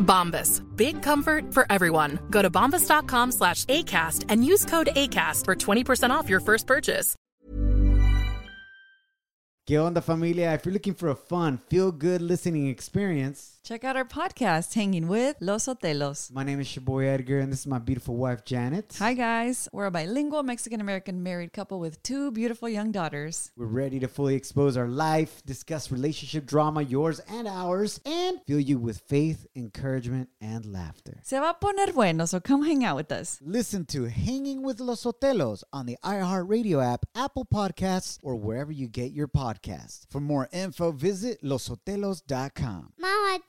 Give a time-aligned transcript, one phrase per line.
[0.00, 0.62] Bombas.
[0.76, 2.18] Big comfort for everyone.
[2.30, 7.14] Go to bombas.com slash ACAST and use code ACAST for 20% off your first purchase.
[9.70, 10.52] ¿Qué onda, familia?
[10.52, 15.06] If you're looking for a fun, feel good listening experience, Check out our podcast, Hanging
[15.06, 16.32] with Los Otelos.
[16.32, 18.96] my name is your boy Edgar, and this is my beautiful wife, Janet.
[18.98, 19.68] Hi, guys.
[19.70, 23.52] We're a bilingual Mexican American married couple with two beautiful young daughters.
[23.58, 28.58] We're ready to fully expose our life, discuss relationship drama, yours and ours, and fill
[28.60, 31.20] you with faith, encouragement, and laughter.
[31.22, 33.38] Se va a poner bueno, so come hang out with us.
[33.42, 38.88] Listen to Hanging with Los Otelos on the iHeartRadio app, Apple Podcasts, or wherever you
[38.88, 40.06] get your podcasts.
[40.10, 42.94] For more info, visit losotelos.com.
[42.98, 43.38] Mama,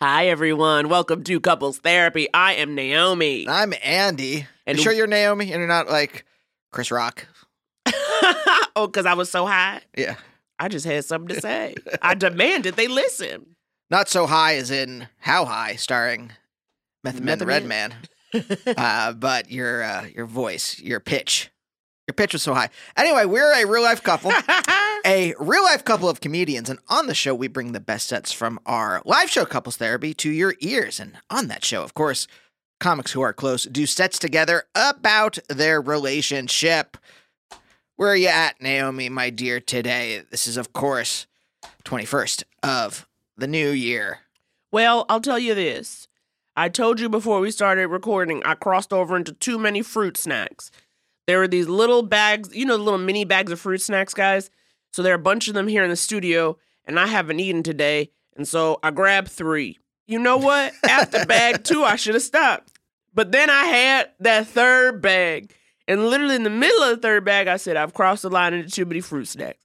[0.00, 0.88] Hi, everyone.
[0.88, 2.28] Welcome to Couples Therapy.
[2.34, 3.48] I am Naomi.
[3.48, 4.46] I'm Andy.
[4.66, 6.24] And- you sure you're Naomi and you're not like
[6.72, 7.26] Chris Rock?
[8.76, 9.80] oh, because I was so high.
[9.96, 10.16] Yeah.
[10.58, 11.74] I just had something to say.
[12.02, 13.56] I demanded they listen.
[13.90, 16.32] Not so high as in How High, starring
[17.04, 17.94] Method Man the Redman?
[18.76, 21.48] Uh, but your uh, your voice, your pitch,
[22.06, 22.68] your pitch was so high.
[22.96, 24.30] Anyway, we're a real life couple,
[25.06, 28.32] a real life couple of comedians, and on the show we bring the best sets
[28.32, 31.00] from our live show, Couples Therapy, to your ears.
[31.00, 32.28] And on that show, of course,
[32.78, 36.96] comics who are close do sets together about their relationship.
[37.96, 40.22] Where are you at, Naomi, my dear, today?
[40.30, 41.26] This is, of course,
[41.84, 44.20] 21st of the new year.
[44.70, 46.06] Well, I'll tell you this.
[46.54, 50.70] I told you before we started recording, I crossed over into too many fruit snacks.
[51.26, 54.50] There were these little bags, you know, the little mini bags of fruit snacks, guys.
[54.92, 57.62] So there are a bunch of them here in the studio, and I haven't eaten
[57.62, 58.10] today.
[58.36, 59.78] And so I grabbed three.
[60.06, 60.72] You know what?
[60.88, 62.78] After bag two, I should have stopped.
[63.12, 65.54] But then I had that third bag.
[65.88, 68.54] And literally in the middle of the third bag, I said, I've crossed the line
[68.54, 69.58] into too many fruit snacks.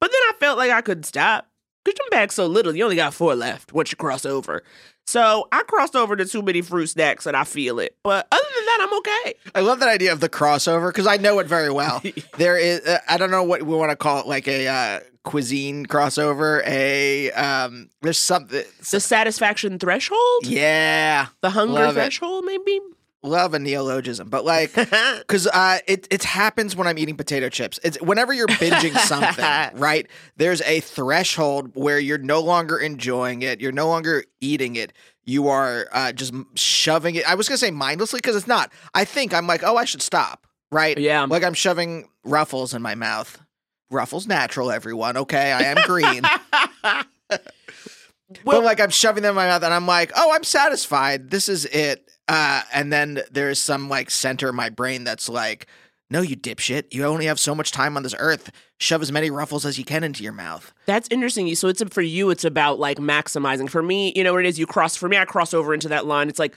[0.00, 1.48] But then I felt like I couldn't stop.
[1.84, 4.62] Because them bags so little, you only got four left once you cross over.
[5.08, 7.96] So I crossed over to too many fruit snacks and I feel it.
[8.02, 9.34] But other than that, I'm okay.
[9.54, 12.02] I love that idea of the crossover because I know it very well.
[12.36, 15.00] there is, uh, I don't know what we want to call it, like a uh,
[15.24, 16.62] cuisine crossover.
[16.66, 18.62] A um, there's something.
[18.90, 20.42] The satisfaction threshold?
[20.42, 22.00] Yeah, The hunger Love it.
[22.00, 22.78] threshold, maybe?
[23.22, 24.74] Love a neologism, but like
[25.18, 27.78] because uh, it it happens when I'm eating potato chips.
[27.82, 30.06] It's whenever you're binging something, right?
[30.36, 33.60] There's a threshold where you're no longer enjoying it.
[33.60, 34.92] You're no longer eating it.
[35.24, 37.28] You are uh, just shoving it.
[37.28, 38.72] I was gonna say mindlessly because it's not.
[38.94, 40.46] I think I'm like, oh, I should stop.
[40.70, 40.98] Right?
[40.98, 41.24] Yeah.
[41.24, 43.40] Like I'm shoving ruffles in my mouth.
[43.90, 45.16] Ruffles natural, everyone.
[45.16, 46.22] Okay, I am green.
[48.44, 51.30] Well- but like I'm shoving them in my mouth and I'm like, oh, I'm satisfied.
[51.30, 52.06] This is it.
[52.28, 55.66] Uh, and then there's some like center of my brain that's like,
[56.10, 56.92] no, you dipshit.
[56.92, 58.50] You only have so much time on this earth.
[58.78, 60.72] Shove as many ruffles as you can into your mouth.
[60.86, 61.54] That's interesting.
[61.54, 63.68] So it's for you, it's about like maximizing.
[63.68, 64.58] For me, you know what it is?
[64.58, 64.96] You cross.
[64.96, 66.28] For me, I cross over into that line.
[66.28, 66.54] It's like,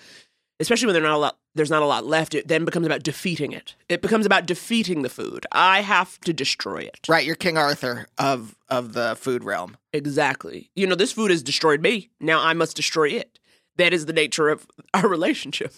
[0.59, 2.33] especially when there's not a lot, there's not a lot left.
[2.33, 3.75] It then becomes about defeating it.
[3.89, 5.45] It becomes about defeating the food.
[5.51, 6.99] I have to destroy it.
[7.09, 9.75] Right, you're King Arthur of of the food realm.
[9.91, 10.69] Exactly.
[10.75, 12.09] You know, this food has destroyed me.
[12.21, 13.37] Now I must destroy it.
[13.77, 15.73] That is the nature of our relationship.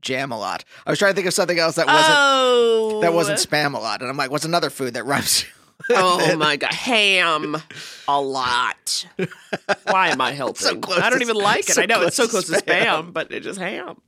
[0.00, 0.64] Jam a lot.
[0.86, 3.78] I was trying to think of something else that wasn't oh, that wasn't spam a
[3.78, 5.44] lot, and I'm like, what's another food that rhymes?
[5.90, 7.56] Oh my god, ham
[8.06, 9.06] a lot.
[9.88, 10.54] Why am I helping?
[10.54, 11.74] So close I don't to- even like it.
[11.74, 13.12] so I know it's so close close to to spam, spam.
[13.12, 14.00] but it's just ham.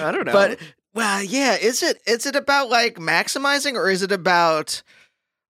[0.00, 0.32] I don't know.
[0.32, 0.58] But
[0.94, 4.82] well, yeah, is it is it about like maximizing or is it about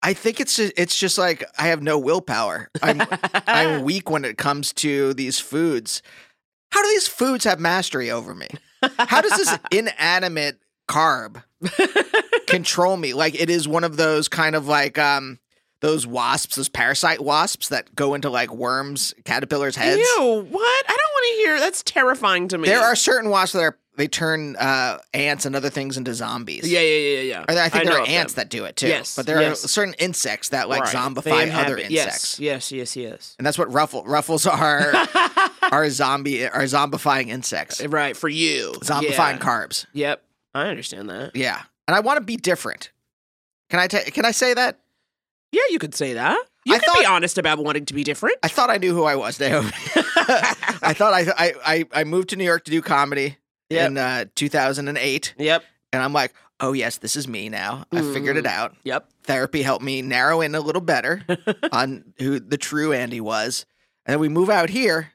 [0.03, 2.69] I think it's just, it's just like I have no willpower.
[2.83, 3.01] I'm
[3.47, 6.03] I'm weak when it comes to these foods.
[6.77, 8.49] How do these foods have mastery over me?
[8.99, 11.43] How does this inanimate carb
[12.47, 13.15] control me?
[13.15, 15.39] Like it is one of those kind of like um
[15.81, 20.03] those wasps, those parasite wasps that go into like worms, caterpillars' heads.
[20.03, 20.85] Ew, what?
[20.87, 21.61] I don't want to hear.
[21.61, 22.69] That's terrifying to me.
[22.69, 26.71] There are certain wasps that are they turn uh, ants and other things into zombies.
[26.71, 27.45] Yeah, yeah, yeah, yeah.
[27.49, 28.43] Or I think know there are ants them.
[28.43, 28.89] that do it too.
[28.89, 29.65] Yes, But there yes.
[29.65, 30.95] are certain insects that like Right.
[30.95, 32.39] Zombify other insects.
[32.39, 33.35] Yes, yes, yes, yes.
[33.39, 34.93] And that's what ruffle ruffles are
[35.73, 37.85] are zombie are zombifying insects.
[37.85, 39.39] Right for you, Zombifying Yeah.
[39.39, 39.87] carbs.
[39.93, 40.23] Yep,
[40.55, 41.35] I understand that.
[41.35, 41.63] Yeah.
[41.89, 42.91] And I want to be different.
[43.71, 44.79] Can I ta- can I say that?
[45.53, 46.39] Yeah, you could say that.
[46.65, 48.37] You I can be honest about wanting to be different.
[48.43, 49.71] I thought I knew who I was, Naomi.
[49.97, 53.37] I thought I, I I I moved to New York to do comedy
[53.71, 53.87] Yep.
[53.91, 57.85] in uh, 2008 Yep, and I'm like, "Oh yes, this is me now.
[57.93, 58.51] I figured it Mm.
[58.51, 59.09] out." yep.
[59.25, 61.23] therapy helped me narrow in a little better
[61.73, 63.67] on who the true Andy was.
[64.05, 65.13] And then we move out here.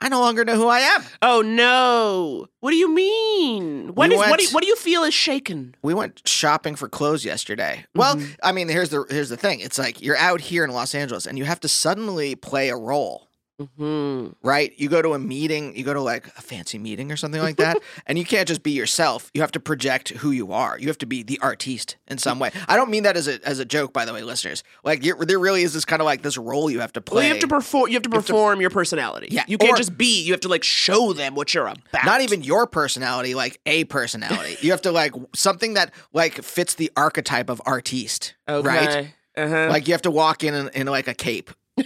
[0.00, 1.04] I no longer know who I am.
[1.20, 2.46] Oh no!
[2.60, 3.94] What do you mean?
[3.94, 4.38] What We is what?
[4.38, 5.76] Do you, what do you feel is shaken?
[5.82, 7.84] We went shopping for clothes yesterday.
[7.94, 9.60] Well, I mean, here's the here's the thing.
[9.60, 12.76] It's like you're out here in Los Angeles and you have to suddenly play a
[12.76, 13.28] role.
[13.76, 14.72] Hmm Right?
[14.76, 17.56] You go to a meeting, you go to like a fancy meeting or something like
[17.56, 19.30] that, and you can't just be yourself.
[19.34, 20.78] You have to project who you are.
[20.78, 22.50] You have to be the artiste in some way.
[22.68, 24.62] I don't mean that as a as a joke, by the way, listeners.
[24.84, 27.16] Like you're, there really is this kind of like this role you have to play.
[27.16, 27.88] Well, you have to perform.
[27.88, 29.28] You have to have to- perform your personality.
[29.30, 30.22] Yeah, you can't or- just be.
[30.22, 32.04] You have to like show them what you're about.
[32.04, 34.56] not even your personality, like a personality.
[34.60, 38.66] you have to like something that like fits the archetype of artiste, okay.
[38.68, 39.14] right?
[39.36, 39.68] Uh-huh.
[39.70, 41.50] Like you have to walk in, in in like a cape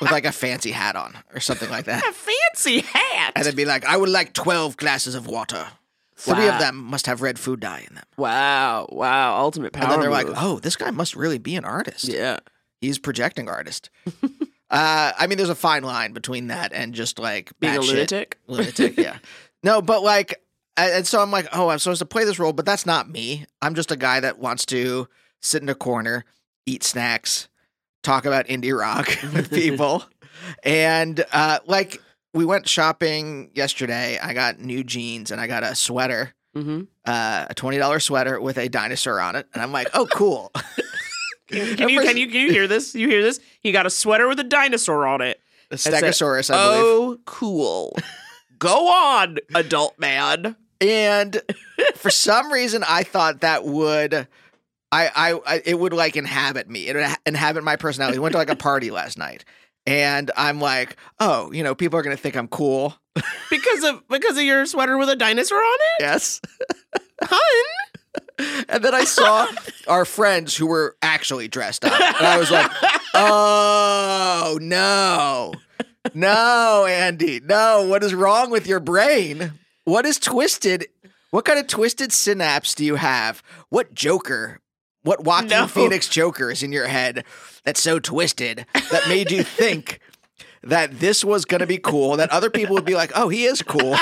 [0.00, 3.32] with like a fancy hat on or something like that, a fancy hat.
[3.36, 5.66] and then be like, "I would like twelve glasses of water.
[6.16, 8.86] Three of them must have red food dye in them." wow!
[8.90, 9.38] Wow!
[9.40, 9.84] Ultimate power.
[9.84, 12.04] And then they're like, "Oh, this guy must really be an artist.
[12.04, 12.38] yeah.
[12.80, 13.90] He's projecting artist."
[14.70, 18.38] uh, I mean, there's a fine line between that and just like Being a lunatic.
[18.46, 18.96] lunatic.
[18.96, 19.18] Yeah.
[19.62, 20.42] No, but like,
[20.76, 23.44] and so I'm like, oh, I'm supposed to play this role, but that's not me.
[23.60, 25.08] I'm just a guy that wants to
[25.40, 26.24] sit in a corner,
[26.64, 27.48] eat snacks,
[28.02, 30.04] talk about indie rock with people,
[30.62, 32.00] and uh, like
[32.32, 34.18] we went shopping yesterday.
[34.20, 36.34] I got new jeans and I got a sweater.
[36.56, 36.82] Mm-hmm.
[37.04, 40.50] Uh, a twenty dollars sweater with a dinosaur on it, and I'm like, "Oh, cool!"
[41.48, 42.94] Can, can you can you can you hear this?
[42.94, 43.40] You hear this?
[43.60, 45.40] He got a sweater with a dinosaur on it.
[45.70, 46.84] A I said, Stegosaurus, I believe.
[46.84, 47.96] Oh, cool.
[48.58, 50.56] Go on, adult man.
[50.80, 51.40] And
[51.94, 54.26] for some reason, I thought that would,
[54.92, 56.88] I, I, I, it would like inhabit me.
[56.88, 58.18] It would inhabit my personality.
[58.18, 59.44] We went to like a party last night,
[59.86, 62.94] and I'm like, oh, you know, people are gonna think I'm cool.
[63.50, 66.02] Because of because of your sweater with a dinosaur on it?
[66.02, 66.40] Yes.
[67.22, 67.40] Hun?
[68.70, 69.46] And then I saw
[69.86, 72.70] our friends who were actually dressed up, and I was like,
[73.12, 75.52] oh no,
[76.14, 77.86] no, Andy, no.
[77.86, 79.52] What is wrong with your brain?
[79.84, 80.86] What is twisted?
[81.30, 83.42] What kind of twisted synapse do you have?
[83.68, 84.60] What Joker?
[85.02, 85.66] What Joaquin No.
[85.66, 87.24] Phoenix Joker is in your head
[87.64, 90.00] that's so twisted that made you think
[90.62, 92.16] that this was going to be cool?
[92.16, 93.96] That other people would be like, "Oh, he is cool.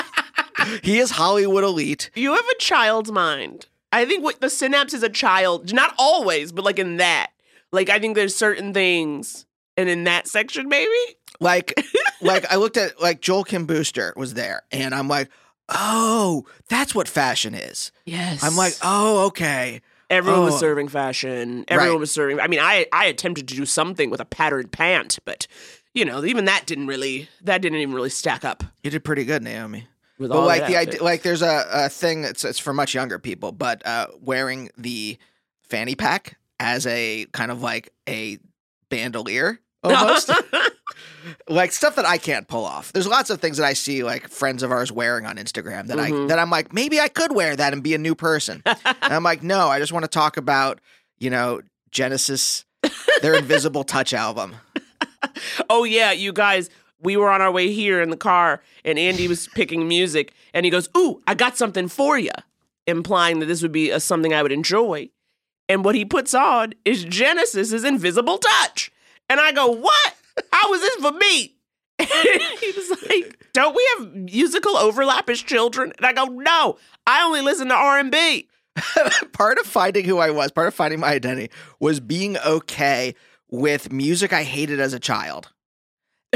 [0.83, 3.67] he is Hollywood elite." You have a child's mind.
[3.91, 7.31] I think what the synapse is a child, not always, but like in that.
[7.71, 9.45] Like I think there's certain things
[9.77, 10.89] and in that section maybe.
[11.39, 11.73] Like,
[12.21, 15.29] like I looked at like Joel Kim Booster was there, and I'm like,
[15.69, 17.91] oh, that's what fashion is.
[18.05, 18.43] Yes.
[18.43, 19.81] I'm like, oh, okay.
[20.09, 20.59] Everyone was Oh.
[20.59, 21.65] serving fashion.
[21.67, 21.99] Everyone Right.
[21.99, 22.39] was serving.
[22.39, 25.45] I mean, I I attempted to do something with a patterned pant, but
[25.93, 29.25] you know, even that didn't really that didn't even really stack up You did pretty
[29.25, 29.87] good, Naomi.
[30.17, 32.93] with But all like the idea, like there's a, a thing that's it's for much
[32.93, 35.17] younger people, but uh, wearing the
[35.63, 38.37] fanny pack as a kind of like a
[38.89, 40.29] bandolier almost.
[41.47, 42.91] Like stuff that I can't pull off.
[42.93, 45.99] There's lots of things that I see like friends of ours wearing on Instagram that
[45.99, 46.27] I Mhm.
[46.29, 48.61] that I'm like maybe I could wear that and be a new person.
[48.65, 50.79] and I'm like no, I just want to talk about
[51.17, 51.61] you know
[51.91, 52.65] Genesis,
[53.21, 54.55] their Invisible Touch album.
[55.69, 56.69] oh yeah, you guys,
[57.01, 60.65] we were on our way here in the car, and Andy was picking music, and
[60.65, 62.31] he goes, "Ooh, I got something for you,"
[62.87, 65.09] implying that this would be a, something I would enjoy.
[65.67, 68.91] And what he puts on is Genesis's Invisible Touch,
[69.29, 70.15] and I go, "What?
[70.51, 71.55] How is this for me?"
[71.99, 72.07] And
[72.61, 77.23] he was like, "Don't we have musical overlap as children?" And I go, "No, I
[77.23, 78.47] only listen to R and B."
[79.33, 83.15] part of finding who I was, part of finding my identity was being okay
[83.51, 85.49] with music I hated as a child.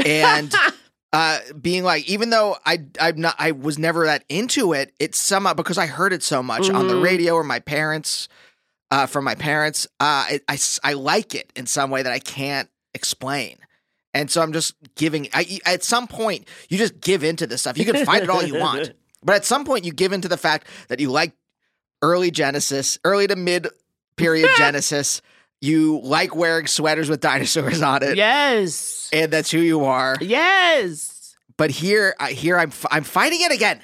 [0.04, 0.54] And
[1.12, 5.18] uh being like even though I I'm not I was never that into it, it's
[5.18, 7.02] somehow because I heard it so much on the Mhm.
[7.02, 8.28] radio or my parents
[8.90, 12.18] uh from my parents, uh I, I I like it in some way that I
[12.18, 13.58] can't explain.
[14.14, 17.76] And so I'm just giving I at some point you just give into this stuff.
[17.76, 18.92] You can fight it all you want.
[19.26, 21.32] But at some point you give into the fact that you like
[22.02, 23.66] early Genesis, early to mid
[24.16, 25.22] period Genesis.
[25.62, 29.08] You like wearing sweaters with dinosaurs on it, Yes.
[29.14, 30.16] and that's who you are.
[30.20, 31.34] Yes.
[31.56, 33.80] But here, I here I'm I'm fighting it again.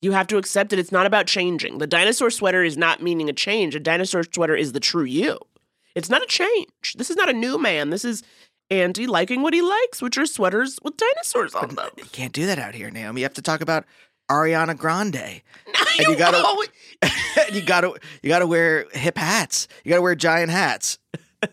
[0.00, 0.80] You have to accept it.
[0.80, 1.78] It's not about changing.
[1.78, 3.76] The dinosaur sweater is not meaning a change.
[3.76, 5.38] A dinosaur sweater is the true you.
[5.94, 6.94] It's not a change.
[6.96, 7.90] This is not a new man.
[7.90, 8.24] This is
[8.72, 11.90] Andy liking what he likes, which are sweaters with dinosaurs on them.
[11.98, 13.20] You can't do that out here, Naomi.
[13.20, 13.84] You have to talk about
[14.30, 15.42] Ariana Grande.
[15.98, 16.68] you, you gotta- always-
[17.52, 19.68] you gotta you gotta wear hip hats.
[19.84, 20.98] You gotta wear giant hats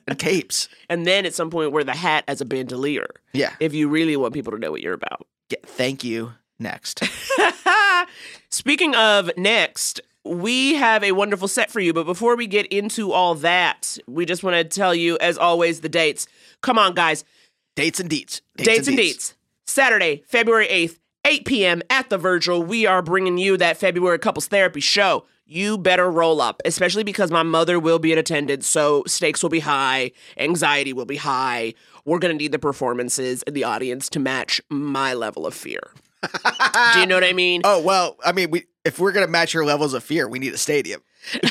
[0.07, 0.69] and capes.
[0.89, 3.53] and then at some point wear the hat as a bandolier Yeah.
[3.59, 5.25] if you really want people to know what you're about.
[5.49, 5.57] yeah.
[5.65, 6.33] Thank you.
[6.61, 7.01] Next.
[8.49, 11.91] Speaking of next, we have a wonderful set for you.
[11.91, 15.81] But before we get into all that, we just want to tell you, as always,
[15.81, 16.27] the dates.
[16.61, 17.23] Come on, guys.
[17.75, 18.41] Dates and deets.
[18.55, 19.33] Dates, and deets.
[19.65, 21.81] Saturday, February 8th, 8 p.m.
[21.89, 22.61] at the Virgil.
[22.61, 25.25] We are bringing you that February Couples Therapy show.
[25.45, 28.67] You better roll up, especially because my mother will be in attendance.
[28.67, 31.73] So stakes will be high, anxiety will be high.
[32.05, 35.81] We're going to need the performances and the audience to match my level of fear.
[36.93, 37.61] Do you know what I mean?
[37.63, 40.53] Oh well, I mean, we if we're gonna match your levels of fear, we need
[40.53, 41.01] a stadium.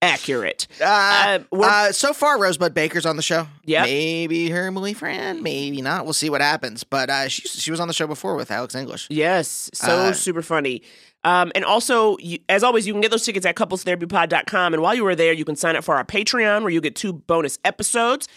[0.00, 0.68] Accurate.
[0.80, 3.48] Uh, Uh, uh, so far, Rosebud Baker's on the show.
[3.64, 6.04] Yeah, Maybe her Emily friend, maybe not.
[6.04, 6.84] We'll see what happens.
[6.84, 9.08] But uh, she she was on the show before with Alex English.
[9.10, 10.82] Yes, so Uh, super funny.
[11.24, 14.72] Um, and also, you, as always, you can get those tickets at couplestherapypod.com.
[14.72, 16.94] And while you are there, you can sign up for our Patreon where you get
[16.94, 18.28] two bonus episodes.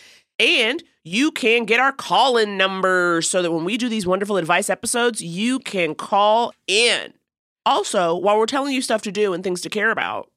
[0.41, 4.37] And you can get our call in number so that when we do these wonderful
[4.37, 7.13] advice episodes, you can call in.
[7.65, 10.29] Also, while we're telling you stuff to do and things to care about,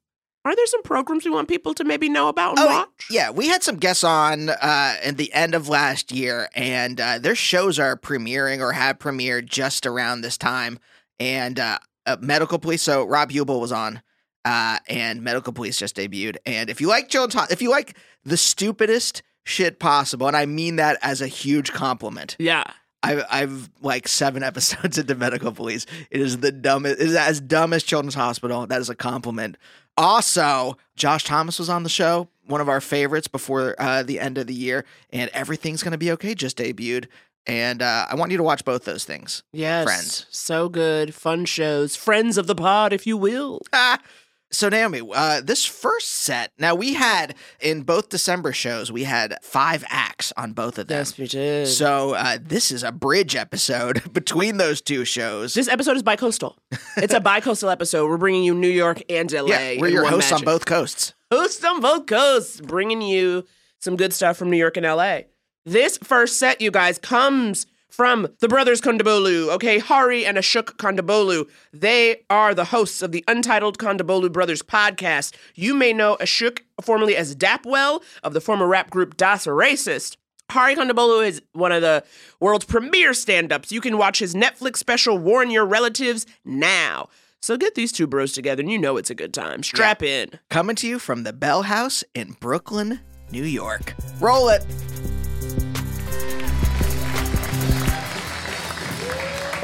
[0.44, 3.06] are there some programs we want people to maybe know about and Oh, watch?
[3.10, 7.18] yeah, we had some guests on uh, at the end of last year, and uh,
[7.18, 10.78] their shows are premiering or have premiered just around this time.
[11.18, 14.02] And uh, uh, Medical Police, so Rob Huebel was on,
[14.44, 16.36] uh, and Medical Police just debuted.
[16.44, 20.76] And if you like Ho- if you like the stupidest shit possible, and I mean
[20.76, 22.64] that as a huge compliment, Yeah.
[23.02, 25.84] I've, I've like seven episodes into Medical Police.
[26.10, 27.00] It is the dumbest.
[27.00, 28.66] It is as dumb as Children's Hospital.
[28.66, 29.58] That is a compliment.
[29.98, 34.38] Also, Josh Thomas was on the show, one of our favorites before uh, the end
[34.38, 36.34] of the year, and everything's gonna be okay.
[36.34, 37.06] Just debuted,
[37.46, 39.42] and uh, I want you to watch both those things.
[39.52, 39.84] Yes.
[39.84, 40.26] Friends.
[40.30, 41.14] So good.
[41.14, 41.94] Fun shows.
[41.96, 43.60] Friends of the pod, if you will.
[43.72, 43.98] Ah.
[44.54, 46.52] So Naomi, uh, this first set.
[46.58, 50.98] Now we had in both December shows, we had five acts on both of them.
[50.98, 51.66] Yes, we did.
[51.66, 55.54] So uh, this is a bridge episode between those two shows.
[55.54, 56.56] This episode is bi-coastal.
[56.96, 58.08] It's a bi-coastal episode.
[58.08, 59.46] We're bringing you New York and LA.
[59.46, 61.14] yeah, we're your hosts on both coasts.
[61.32, 63.44] Hosts on both coasts, bringing you
[63.80, 65.22] some good stuff from New York and LA.
[65.66, 69.50] This first set, you guys, comes from the brothers Kondabolu.
[69.50, 71.48] Okay, Hari and Ashok Kondabolu.
[71.72, 75.36] They are the hosts of the Untitled Kondabolu Brothers podcast.
[75.54, 80.16] You may know Ashok formerly as Dapwell of the former rap group Das Racist.
[80.50, 82.02] Hari Kondabolu is one of the
[82.40, 83.70] world's premier stand-ups.
[83.70, 87.08] You can watch his Netflix special Warn Your Relatives now.
[87.40, 89.62] So get these two bros together and you know it's a good time.
[89.62, 90.30] Strap in.
[90.50, 93.94] Coming to you from the Bell House in Brooklyn, New York.
[94.18, 94.66] Roll it.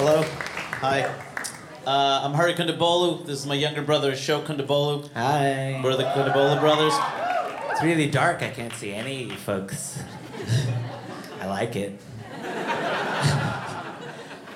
[0.02, 0.22] Hello.
[0.80, 1.02] Hi.
[1.86, 3.26] Uh, I'm Hari Kondabolu.
[3.26, 5.12] This is my younger brother, Ashok Kondabolu.
[5.12, 5.78] Hi.
[5.84, 6.94] We're the Kondabolu brothers.
[7.70, 8.42] It's really dark.
[8.42, 10.02] I can't see any folks.
[11.42, 12.00] I like it.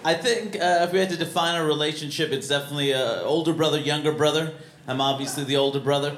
[0.02, 3.78] I think uh, if we had to define our relationship, it's definitely uh, older brother,
[3.78, 4.54] younger brother.
[4.88, 6.16] I'm obviously the older brother.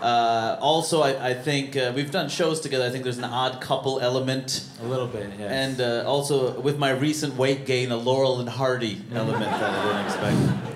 [0.00, 2.84] Uh, also, I, I think uh, we've done shows together.
[2.86, 4.66] I think there's an odd couple element.
[4.82, 5.50] A little bit, yes.
[5.50, 9.84] And uh, also, with my recent weight gain, a Laurel and Hardy element that I
[9.84, 10.66] didn't expect.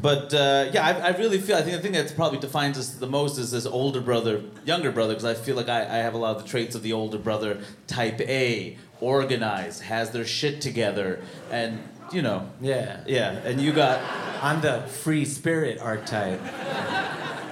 [0.00, 1.56] But uh, yeah, I, I really feel.
[1.56, 4.90] I think the thing that probably defines us the most is this older brother, younger
[4.90, 6.92] brother, because I feel like I, I have a lot of the traits of the
[6.92, 7.60] older brother.
[7.86, 11.20] Type A, organized, has their shit together,
[11.50, 11.80] and
[12.12, 13.00] you know, Yeah.
[13.06, 13.30] yeah.
[13.44, 14.00] And you got
[14.42, 16.40] I'm the free spirit archetype.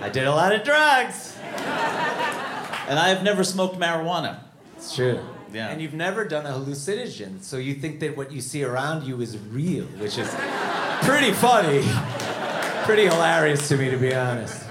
[0.01, 1.37] I did a lot of drugs.
[1.41, 4.41] and I have never smoked marijuana.
[4.77, 5.21] It's true.
[5.53, 5.69] Yeah.
[5.69, 9.21] And you've never done a hallucinogen, so you think that what you see around you
[9.21, 10.35] is real, which is
[11.03, 11.83] pretty funny.
[12.85, 14.65] pretty hilarious to me, to be honest.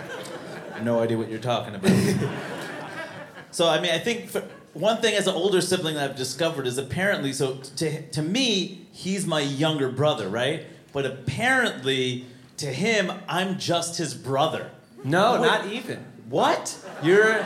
[0.81, 1.91] No idea what you're talking about.
[3.51, 4.43] so I mean, I think for,
[4.73, 8.87] one thing as an older sibling that I've discovered is apparently so to to me
[8.91, 10.65] he's my younger brother, right?
[10.93, 12.25] But apparently
[12.57, 14.71] to him I'm just his brother.
[15.03, 16.05] No, not even.
[16.29, 16.75] What?
[17.01, 17.43] You're,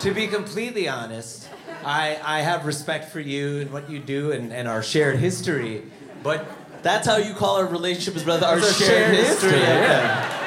[0.00, 1.48] to be completely honest,
[1.84, 5.82] I, I have respect for you and what you do and, and our shared history,
[6.22, 6.46] but
[6.82, 9.58] That's how you call our relationship as brother, our It's shared, history.
[9.58, 10.38] yeah.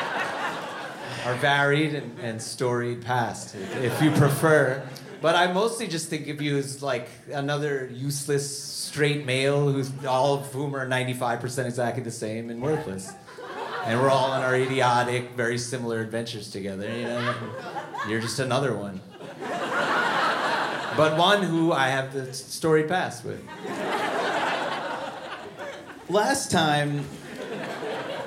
[1.26, 4.88] Our varied and, and storied past, if, if you prefer.
[5.22, 10.36] But I mostly just think of you as like another useless straight male who's all
[10.36, 13.12] of whom are 95% exactly the same and worthless.
[13.86, 17.36] And we're all on our idiotic, very similar adventures together, you know?
[18.10, 19.00] You're just another one.
[20.98, 23.44] But one who I have the story past with.
[26.10, 27.06] Last time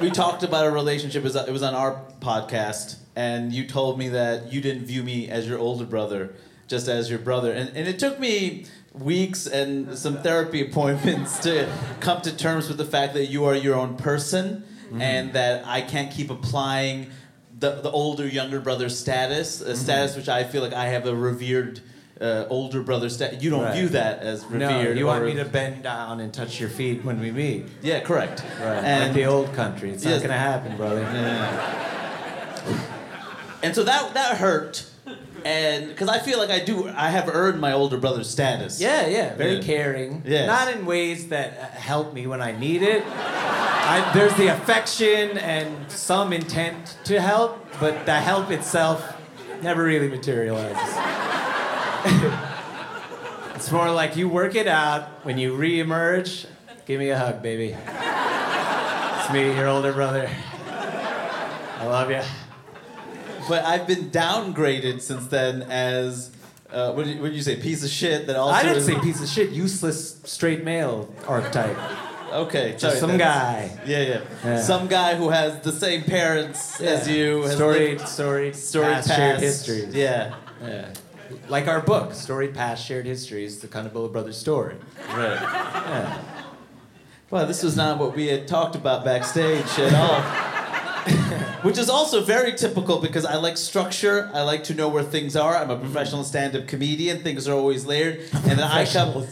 [0.00, 4.52] we talked about a relationship, it was, on our podcast, and you told me that
[4.52, 6.34] you didn't view me as your older brother,
[6.68, 7.52] just as your brother.
[7.52, 12.78] And, and it took me weeks and some therapy appointments to come to terms with
[12.78, 14.62] the fact that you are your own person
[14.98, 17.10] and that I can't keep applying
[17.58, 21.14] the, the older younger brother status, a status which I feel like I have a
[21.14, 21.80] revered
[22.20, 23.42] uh, older brother status.
[23.42, 23.76] You don't Right.
[23.76, 24.58] view that as revered.
[24.58, 27.66] No, you want me to bend down and touch your feet when we meet.
[27.82, 28.42] Yeah, correct.
[28.60, 28.82] Right.
[28.84, 29.90] And like the old country.
[29.90, 30.20] It's Yes.
[30.22, 31.04] not gonna happen, brother.
[33.62, 34.84] And so that that hurt,
[35.44, 38.80] and because I feel like I do, I have earned my older brother's status.
[38.80, 39.34] Yeah, yeah.
[39.34, 39.62] Very Yeah.
[39.62, 40.22] caring.
[40.24, 40.46] Yes.
[40.46, 43.02] Not in ways that uh, help me when I need it.
[43.90, 49.16] I, there's the affection and some intent to help, but the help itself
[49.62, 50.94] never really materializes.
[53.54, 55.24] it's more like you work it out.
[55.24, 56.46] When you re-emerge,
[56.84, 57.74] give me a hug, baby.
[57.78, 60.28] It's me, your older brother.
[60.68, 62.20] I love you.
[63.48, 66.30] But I've been downgraded since then as
[66.70, 67.56] uh, what, did you, what did you say?
[67.56, 68.26] Piece of shit.
[68.26, 69.48] That also I didn't is- say piece of shit.
[69.48, 71.78] Useless straight male archetype.
[72.32, 73.70] Okay, Just sorry, some guy.
[73.86, 74.60] Yeah, yeah, Yeah.
[74.60, 77.42] Some guy who has the same parents as you.
[77.42, 79.18] Has Storied, lived- storied, storied past, past.
[79.18, 79.94] shared histories.
[79.94, 80.34] Yeah.
[80.62, 80.88] Yeah.
[81.48, 84.76] Like our book, Storied Past Shared Histories, the Cannibal Brothers story.
[85.08, 85.38] Right.
[85.40, 86.18] Yeah.
[87.30, 91.44] Well, this was not what we had talked about backstage at all.
[91.62, 94.30] Which is also very typical because I like structure.
[94.32, 95.56] I like to know where things are.
[95.56, 95.84] I'm a mm-hmm.
[95.84, 97.18] professional stand-up comedian.
[97.18, 99.26] Things are always layered, and then I come.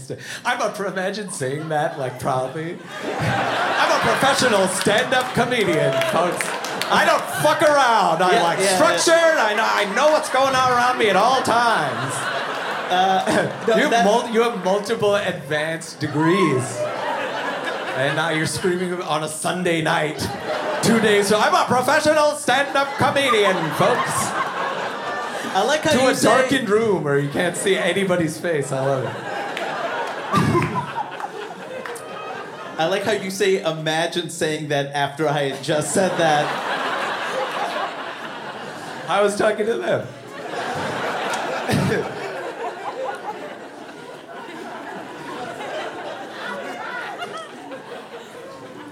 [0.44, 2.78] I'm a pro- imagine saying that like proudly.
[3.04, 6.44] I'm a professional stand-up comedian, folks.
[6.88, 8.22] I don't fuck around.
[8.22, 9.12] I Yeah, like yeah, structure.
[9.12, 12.14] I know I know what's going on around me at all times.
[12.90, 16.78] Uh, no, you, have mul- you have multiple advanced degrees.
[17.96, 20.20] And now you're screaming on a Sunday night.
[20.86, 21.26] Two days.
[21.26, 24.30] So I'm a professional stand-up comedian, folks.
[25.52, 28.70] I like how to you a say- darkened room where you can't see anybody's face.
[28.72, 29.10] I love it.
[32.78, 36.44] I like how you say imagine saying that after I had just said that.
[39.08, 40.06] I was talking to them.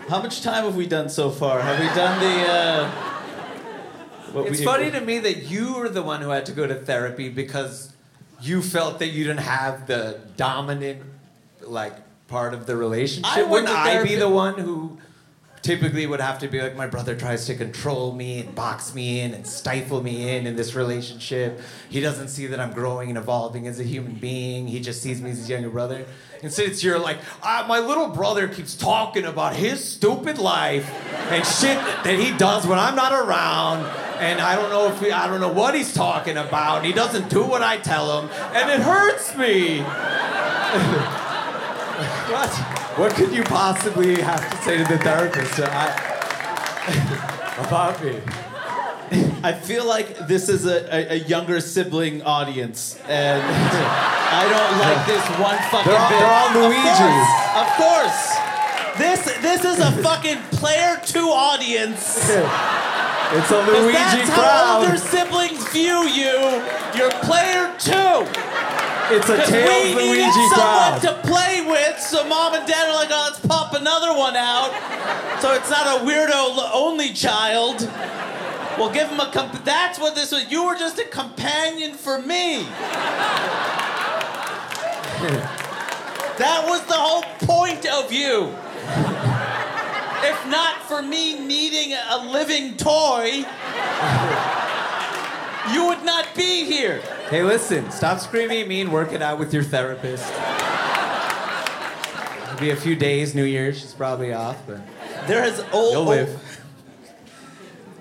[0.09, 1.61] How much time have we done so far?
[1.61, 2.53] Have we done the?
[2.53, 2.91] Uh,
[4.33, 6.75] what It's funny to me that you were the one who had to go to
[6.75, 7.93] therapy because
[8.41, 11.03] you felt that you didn't have the dominant,
[11.63, 11.95] like,
[12.29, 13.33] part of the relationship.
[13.33, 14.99] I Wouldn't I be the one who
[15.65, 19.21] typically would have to be like, my brother tries to control me and box me
[19.21, 21.59] in and stifle me in in this relationship.
[21.89, 24.67] He doesn't see that I'm growing and evolving as a human being.
[24.67, 26.05] He just sees me as his younger brother.
[26.43, 30.87] Instead, it's you're like, ah, my little brother keeps talking about his stupid life
[31.31, 33.87] and shit that he does when I'm not around.
[34.21, 36.85] And I don't know if he, I don't know what he's talking about.
[36.85, 39.81] He doesn't do what I tell him, and it hurts me.
[42.31, 42.74] what?
[42.97, 48.21] What could you possibly have to say to the therapist uh, I, about me?
[49.43, 55.07] I feel like this is a, a, a younger sibling audience, and I don't like
[55.07, 56.19] this one fucking They're all- bit.
[56.19, 56.99] they're all Of Luigis.
[57.03, 58.21] course, Of course.
[58.97, 62.31] This this is a fucking player two audience.
[63.33, 64.85] It's a Luigi that's how crowd.
[64.85, 66.63] older siblings view you.
[66.95, 68.29] You're player two.
[69.11, 71.03] It's a 'Cause Tails we needed someone crowd.
[71.03, 74.73] to play with, so mom and dad are like, oh, let's pop another one out.
[75.41, 77.89] So it's not a weirdo l- only child.
[78.79, 80.51] We'll give him a comp- That's what this was.
[80.51, 82.65] You were just a companion for me.
[86.39, 88.53] that was the whole point of you.
[90.27, 93.45] if not for me needing a living toy,
[95.73, 97.01] you would not be here.
[97.31, 100.31] Hey, listen, stop screaming at me and work it out with your therapist.
[102.45, 104.81] It'll be a few days, New Year's, she's probably off, but
[105.27, 106.61] There has you'll live.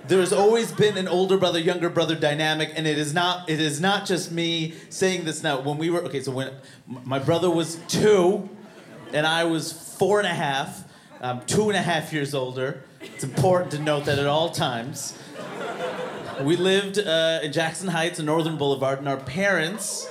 [0.05, 3.49] There's always been an older brother, younger brother dynamic, and it is not.
[3.49, 5.61] It is not just me saying this now.
[5.61, 6.51] When we were okay, so when
[6.85, 8.49] my brother was two,
[9.13, 10.83] and I was four and a half,
[11.21, 12.83] I'm two and a half years older.
[12.99, 15.17] It's important to note that at all times.
[16.41, 20.09] We lived uh, in Jackson Heights and Northern Boulevard, and our parents,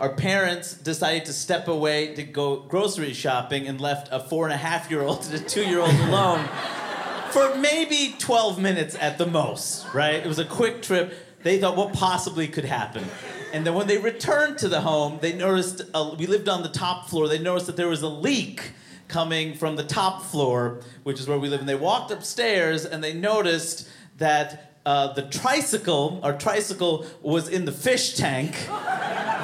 [0.00, 4.52] our parents decided to step away to go grocery shopping and left a four and
[4.52, 6.48] a half year old and a two year old alone
[7.30, 10.16] for maybe 12 minutes at the most, right?
[10.16, 11.14] It was a quick trip.
[11.42, 13.04] They thought what possibly could happen.
[13.52, 16.68] And then when they returned to the home, they noticed a, we lived on the
[16.68, 17.28] top floor.
[17.28, 18.72] They noticed that there was a leak
[19.06, 21.60] coming from the top floor, which is where we live.
[21.60, 27.66] And they walked upstairs and they noticed that uh, the tricycle, our tricycle, was in
[27.66, 28.52] the fish tank.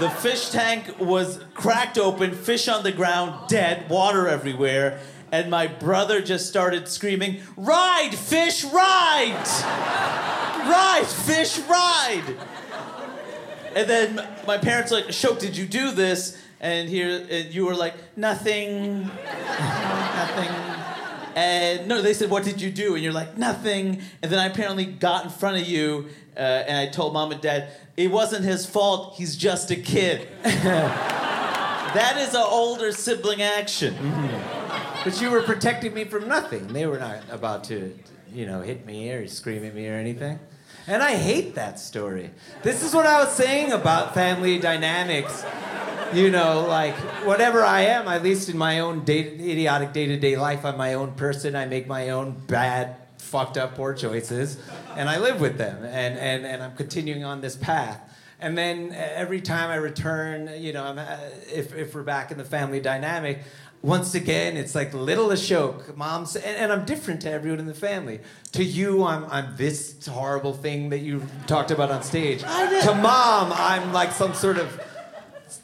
[0.00, 5.00] The fish tank was cracked open, fish on the ground, dead, water everywhere.
[5.30, 9.44] And my brother just started screaming, Ride, fish, ride!
[10.66, 12.24] Ride, fish, ride!
[13.76, 16.38] And then my parents like, Shok, did you do this?
[16.58, 20.93] And here, and you were like, nothing, nothing.
[21.34, 22.94] And no, they said, what did you do?
[22.94, 24.02] And you're like, nothing.
[24.22, 27.40] And then I apparently got in front of you, uh, and I told mom and
[27.40, 29.14] dad, it wasn't his fault.
[29.16, 30.28] He's just a kid.
[30.42, 33.94] that is an older sibling action.
[35.04, 36.68] But you were protecting me from nothing.
[36.68, 37.96] They were not about to,
[38.32, 40.38] you know, hit me or scream at me or anything.
[40.86, 42.30] And I hate that story.
[42.62, 45.44] This is what I was saying about family dynamics.
[46.14, 46.94] You know, like
[47.26, 51.12] whatever I am, at least in my own day, idiotic day-to-day life, I'm my own
[51.12, 51.56] person.
[51.56, 54.58] I make my own bad, fucked up poor choices,
[54.96, 55.84] and I live with them.
[55.84, 58.00] And and and I'm continuing on this path.
[58.38, 61.16] And then uh, every time I return, you know, I'm, uh,
[61.52, 63.40] if if we're back in the family dynamic,
[63.82, 67.74] once again, it's like little Ashok, mom's, and, and I'm different to everyone in the
[67.74, 68.20] family.
[68.52, 72.40] To you, I'm, I'm this horrible thing that you talked about on stage.
[72.40, 74.80] To mom, I'm like some sort of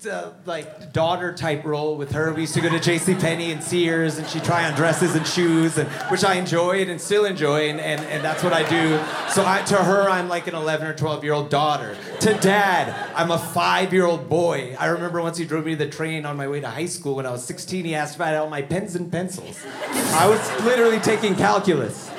[0.06, 2.32] uh, like daughter type role with her.
[2.32, 3.14] We used to go to J.C.
[3.14, 7.00] Penney and Sears, and she'd try on dresses and shoes, and which I enjoyed and
[7.00, 8.98] still enjoy, and, and, and that's what I do.
[9.30, 11.96] So I, to her, I'm like an 11 or 12 year old daughter.
[12.20, 14.76] To dad, I'm a five year old boy.
[14.78, 17.16] I remember once he drove me to the train on my way to high school
[17.16, 17.84] when I was 16.
[17.84, 19.64] He asked if I had all my pens and pencils.
[19.88, 22.10] I was literally taking calculus.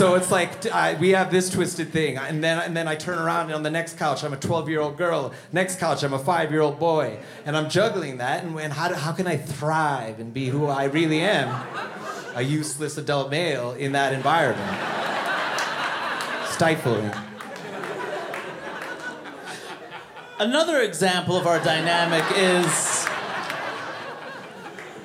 [0.00, 3.18] So it's like I, we have this twisted thing, and then and then I turn
[3.18, 5.34] around and on the next couch I'm a 12 year old girl.
[5.52, 8.42] Next couch I'm a five year old boy, and I'm juggling that.
[8.42, 11.66] And, and how how can I thrive and be who I really am,
[12.34, 14.70] a useless adult male in that environment?
[16.48, 17.12] Stifling.
[20.38, 23.04] Another example of our dynamic is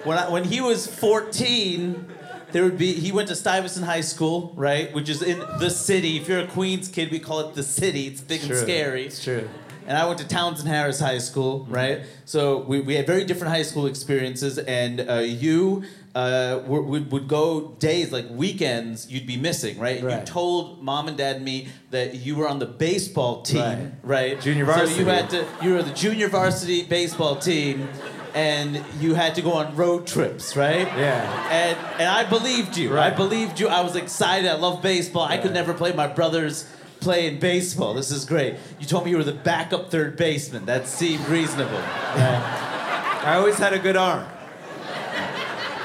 [0.06, 2.15] when, I, when he was 14,
[2.56, 6.16] there would be he went to Stuyvesant High School, right, which is in the city.
[6.16, 8.08] If you're a Queens kid, we call it the city.
[8.08, 8.58] It's big and True.
[8.62, 9.06] scary.
[9.08, 9.50] It's true.
[9.86, 12.04] And I went to Townsend Harris High School, right?
[12.24, 15.84] So we, we had very different high school experiences, and uh, you
[16.16, 20.02] uh, were, would, would go days, like weekends, you'd be missing, right?
[20.02, 20.22] Right.
[20.22, 23.92] You told mom and dad and me that you were on the baseball team, Right.
[24.02, 24.42] right?
[24.42, 25.00] Junior So varsity.
[25.02, 27.90] you had to, you were the junior varsity baseball team,
[28.36, 30.86] and you had to go on road trips, right?
[30.86, 31.50] Yeah.
[31.50, 32.98] And, and I believed you.
[33.00, 33.70] I believed you.
[33.70, 34.50] I was excited.
[34.50, 35.24] I love baseball.
[35.24, 36.70] I could never play my brothers
[37.00, 37.94] playing baseball.
[37.94, 38.56] This is great.
[38.80, 40.66] You told me you were the backup third baseman.
[40.66, 41.72] That seemed reasonable.
[41.74, 43.22] Yeah.
[43.24, 44.28] I always had a good arm.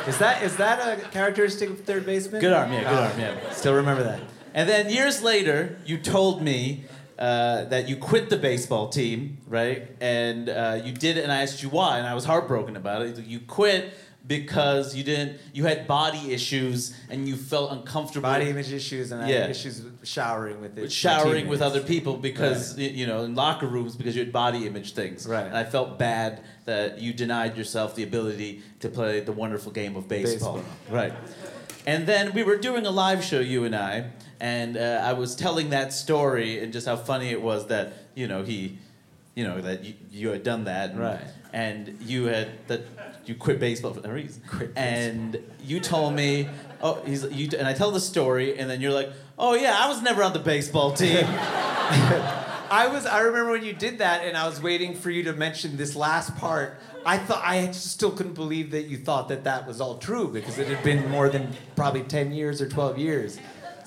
[0.08, 2.40] Is that is that a characteristic of third baseman?
[2.40, 3.50] Good arm, yeah, good Ah, arm, yeah.
[3.52, 4.20] Still remember that.
[4.54, 6.84] And then years later, you told me
[7.20, 9.88] uh, that you quit the baseball team, right?
[10.00, 13.02] And uh, you did it, and I asked you why, and I was heartbroken about
[13.02, 13.18] it.
[13.18, 13.92] You quit
[14.26, 18.28] because you didn't, you had body issues, and you felt uncomfortable.
[18.28, 19.40] Body image issues and I Yeah.
[19.42, 20.92] had issues with showering with it.
[20.92, 24.66] showering with other people because y- you know in locker rooms because you had body
[24.66, 25.46] image things Right.
[25.46, 29.96] and i felt bad that you denied yourself the ability to play the wonderful game
[29.96, 30.96] of baseball, Baseball.
[30.96, 31.12] right
[31.86, 34.04] and then we were doing a live show you and i
[34.40, 38.26] and uh, i was telling that story and just how funny it was that you
[38.26, 38.78] know he
[39.34, 41.20] you know that you, you had done that and, Right.
[41.52, 42.80] and you had that
[43.26, 44.42] you quit baseball for no reason
[44.76, 46.48] and you told me
[46.82, 49.88] oh he's you and i tell the story and then you're like oh yeah i
[49.88, 51.24] was never on the baseball team
[52.72, 53.04] I was.
[53.04, 55.96] I remember when you did that, and I was waiting for you to mention this
[55.96, 56.78] last part.
[57.04, 60.56] I thought I still couldn't believe that you thought that that was all true because
[60.56, 63.40] it had been more than probably ten years or twelve years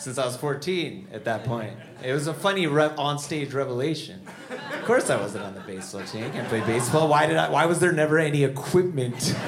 [0.04, 1.74] since I was fourteen at that point.
[2.04, 4.22] It was a funny re- on-stage revelation.
[4.50, 6.26] Of course, I wasn't on the baseball team.
[6.26, 7.08] I can't play baseball.
[7.08, 7.50] Why did I?
[7.50, 9.34] Why was there never any equipment?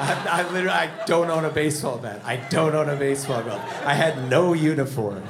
[0.00, 2.22] I, I literally I don't own a baseball bat.
[2.24, 3.60] I don't own a baseball glove.
[3.84, 5.22] I had no uniform.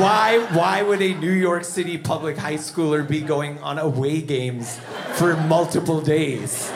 [0.00, 4.80] Why why would a New York City public high schooler be going on away games
[5.14, 6.72] for multiple days?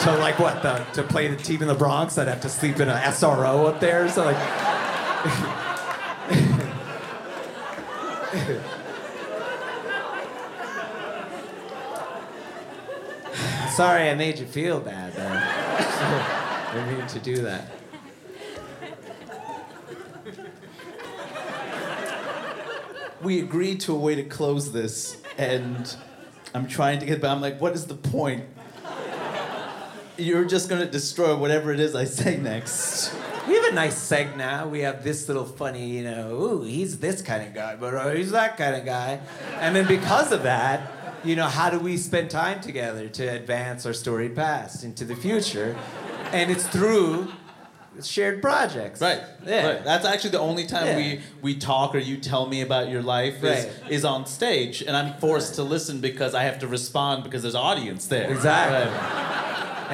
[0.00, 2.18] To like what the to play the team in the Bronx?
[2.18, 4.06] I'd have to sleep in a SRO up there.
[4.10, 4.73] So like
[13.74, 15.16] Sorry I made you feel bad.
[16.74, 17.70] I mean to do that.
[23.24, 25.96] we agreed to a way to close this, and
[26.54, 28.44] I'm trying to get, but I'm like, what is the point?
[30.16, 33.12] You're just gonna destroy whatever it is I say next.
[33.48, 34.66] We have a nice seg now.
[34.68, 38.14] We have this little funny, you know, ooh, he's this kind of guy, but oh,
[38.14, 39.20] he's that kind of guy.
[39.60, 40.90] And then because of that,
[41.24, 45.14] you know, how do we spend time together to advance our storied past into the
[45.16, 45.76] future?
[46.32, 47.32] And it's through
[48.02, 49.00] shared projects.
[49.00, 49.20] Right.
[49.46, 49.66] Yeah.
[49.66, 49.84] Right.
[49.84, 50.96] That's actually the only time Yeah.
[50.96, 53.72] we we talk or you tell me about your life is, Right.
[53.92, 57.54] is on stage, and I'm forced to listen because I have to respond because there's
[57.54, 58.28] audience there.
[58.30, 58.90] Exactly.
[58.92, 59.23] Right.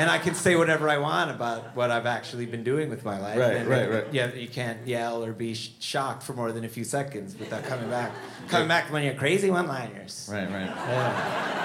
[0.01, 3.19] And I can say whatever I want about what I've actually been doing with my
[3.21, 3.39] life.
[3.39, 4.07] Right, and, right, right.
[4.11, 7.65] Yeah, you can't yell or be sh- shocked for more than a few seconds without
[7.65, 8.11] coming back.
[8.49, 10.27] Coming back when you're crazy one-liners.
[10.33, 10.51] Right.
[10.51, 10.65] Right.
[10.65, 11.57] Yeah.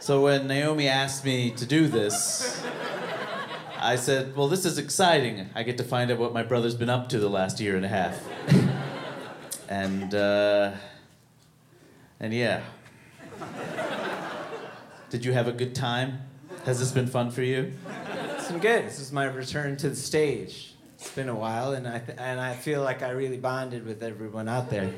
[0.00, 2.64] So when Naomi asked me to do this,
[3.78, 5.50] I said, "Well, this is exciting.
[5.54, 7.84] I get to find out what my brother's been up to the last year and
[7.84, 8.18] a half."
[9.68, 10.72] and uh,
[12.20, 12.62] and yeah.
[15.10, 16.18] Did you have a good time?
[16.64, 17.72] Has this been fun for you?
[18.36, 18.84] It's been good.
[18.86, 20.74] This is my return to the stage.
[20.98, 24.02] It's been a while, and I th- and I feel like I really bonded with
[24.02, 24.90] everyone out there.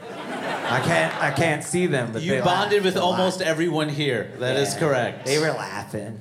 [0.67, 4.33] I can't I can't see them, but you bonded with almost everyone here.
[4.39, 4.81] That is Yeah.
[4.81, 5.27] correct.
[5.27, 6.19] They were laughing.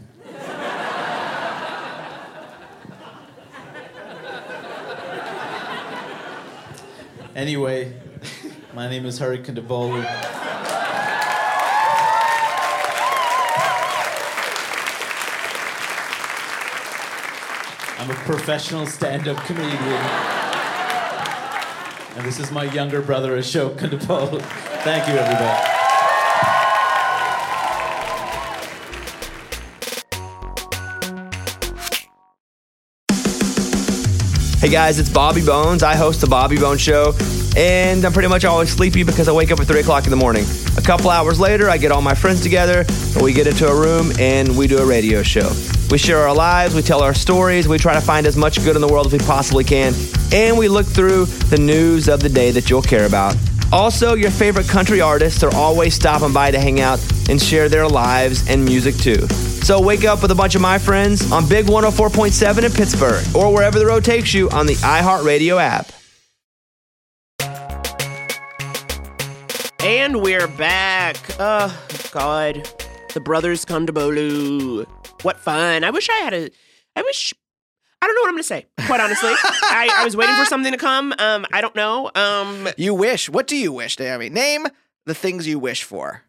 [7.36, 7.94] Anyway,
[8.74, 10.04] my name is Hari Kondabolu.
[18.00, 19.74] I'm a professional stand-up comedian.
[22.16, 24.42] And this is my younger brother, Ashok Kondabolu.
[24.86, 25.66] Thank you, everybody.
[34.62, 35.84] Hey guys, it's Bobby Bones.
[35.84, 37.14] I host the Bobby Bones Show,
[37.58, 40.16] and I'm pretty much always sleepy because I wake up at 3 o'clock in the
[40.16, 40.46] morning.
[40.78, 43.76] A couple hours later, I get all my friends together, and we get into a
[43.78, 45.52] room and we do a radio show.
[45.90, 48.76] We share our lives, we tell our stories, we try to find as much good
[48.76, 49.94] in the world as we possibly can,
[50.32, 53.36] and we look through the news of the day that you'll care about.
[53.72, 57.88] Also, your favorite country artists are always stopping by to hang out and share their
[57.88, 59.28] lives and music too.
[59.28, 63.54] So wake up with a bunch of my friends on Big 104.7 in Pittsburgh or
[63.54, 65.92] wherever the road takes you on the iHeartRadio app.
[69.82, 71.18] And we're back.
[71.40, 71.76] Oh,
[72.12, 72.68] God.
[73.14, 74.86] The brothers Kondabolu.
[75.24, 75.84] What fun.
[75.84, 76.50] I wish I had a.
[76.96, 77.34] I wish.
[78.02, 79.32] I don't know what I'm going to say, quite honestly.
[79.34, 81.14] I, I was waiting for something to come.
[81.20, 82.10] Um, I don't know.
[82.16, 83.30] Um, You wish.
[83.30, 84.30] What do you wish, Naomi?
[84.30, 84.68] Name
[85.06, 86.22] the things you wish for.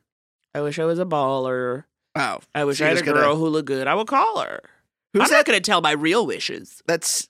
[0.53, 1.85] I wish I was a baller.
[2.17, 3.87] Oh, I wish so I had a just gonna- girl who looked good.
[3.87, 4.61] I would call her.
[5.13, 5.37] Who's I'm that?
[5.37, 6.83] not going to tell my real wishes.
[6.87, 7.29] That's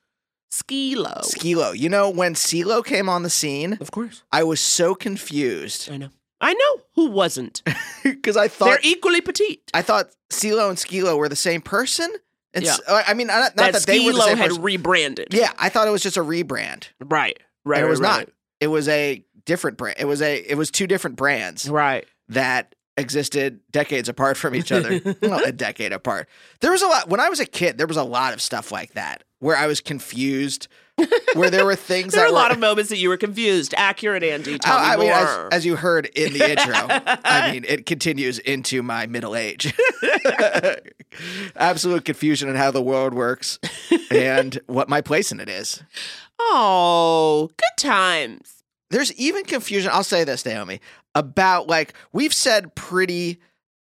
[0.51, 1.21] Skee-Lo.
[1.23, 1.73] Skee-Lo.
[1.73, 4.23] You know, when Skee-Lo came on the scene, Of course.
[4.33, 6.09] I was so confused I know.
[6.41, 7.63] I know who wasn't.
[8.05, 9.71] because I thought They're equally petite.
[9.75, 12.11] I thought CeeLo and Skee-Lo were the same person.
[12.55, 12.73] And Yeah.
[12.73, 14.63] s- uh, I mean, not, not that that, they were the same had person.
[14.63, 15.29] rebranded.
[15.33, 16.89] yeah, I thought it was just a rebrand.
[17.01, 17.39] Right.
[17.65, 17.79] Right.
[17.79, 18.29] and it was right, not.
[18.61, 19.97] It was a different brand.
[20.01, 20.37] It was a.
[20.39, 22.07] It was two different brands Right.
[22.31, 25.01] that existed decades apart from each other.
[25.23, 26.29] well, a decade apart.
[26.61, 27.79] There was a lot when I was a kid.
[27.79, 30.69] There was a lot of stuff like that where I was confused.
[31.35, 33.17] Where there were things There that were a were, lot of moments that you were
[33.17, 33.75] confused.
[33.77, 34.59] Accurate, Andy.
[34.59, 35.49] Tell oh, I, I me mean, as, more.
[35.55, 39.73] as you heard in the intro, I mean, it continues into my middle age.
[41.57, 43.59] Absolute confusion in how the world works
[44.11, 45.83] and what my place in it is.
[46.39, 48.63] oh, good times.
[48.91, 49.91] There's even confusion.
[49.93, 50.81] I'll say this, Naomi,
[51.15, 53.39] about like we've said pretty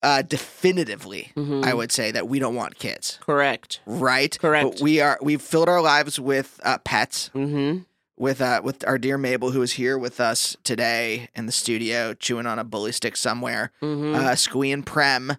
[0.03, 1.31] uh, definitively.
[1.35, 1.63] Mhm.
[1.65, 3.79] I would say that we don't want kids, Correct.
[3.85, 4.37] right?
[4.39, 4.71] Correct.
[4.73, 5.17] But we are.
[5.21, 7.29] We've filled our lives with uh, pets.
[7.33, 7.79] Mm-hmm.
[8.19, 12.15] with uh with our dear Mabel who is here with us today in the studio
[12.15, 13.71] chewing on a bully stick somewhere.
[13.81, 14.15] Mhm.
[14.15, 15.37] Uh Squee and Prem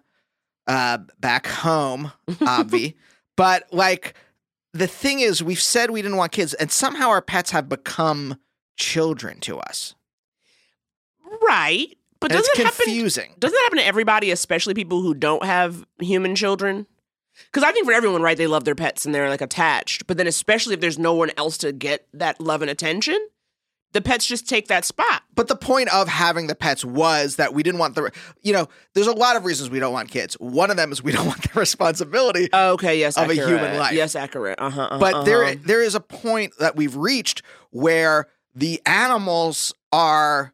[0.65, 2.93] uh back home, obvi.
[3.35, 4.13] but like
[4.71, 8.37] the thing is we've said we didn't want kids and somehow our pets have become
[8.77, 9.95] children to us.
[11.41, 11.97] Right.
[12.21, 12.83] But And does it's it happen?
[12.85, 13.33] confusing.
[13.39, 16.85] Doesn't it happen to everybody, especially people who don't have human children?
[17.45, 20.05] Because I think for everyone, right, they love their pets and they're like attached.
[20.07, 23.17] But then, especially if there's no one else to get that love and attention,
[23.93, 25.23] the pets just take that spot.
[25.33, 28.67] But the point of having the pets was that we didn't want the, you know,
[28.93, 30.33] there's a lot of reasons we don't want kids.
[30.35, 33.39] One of them is we don't want the responsibility Okay, yes, of accurate.
[33.39, 33.93] a human life.
[33.93, 34.59] Yes, accurate.
[34.59, 34.97] Uh huh.
[34.99, 40.53] but there, there is a point that we've reached where the animals are.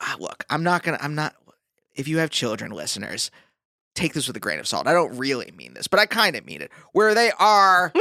[0.00, 0.98] Ah, look, I'm not gonna.
[1.00, 1.34] I'm not.
[1.94, 3.30] If you have children, listeners,
[3.94, 4.86] take this with a grain of salt.
[4.86, 6.70] I don't really mean this, but I kind of mean it.
[6.92, 7.92] Where they are,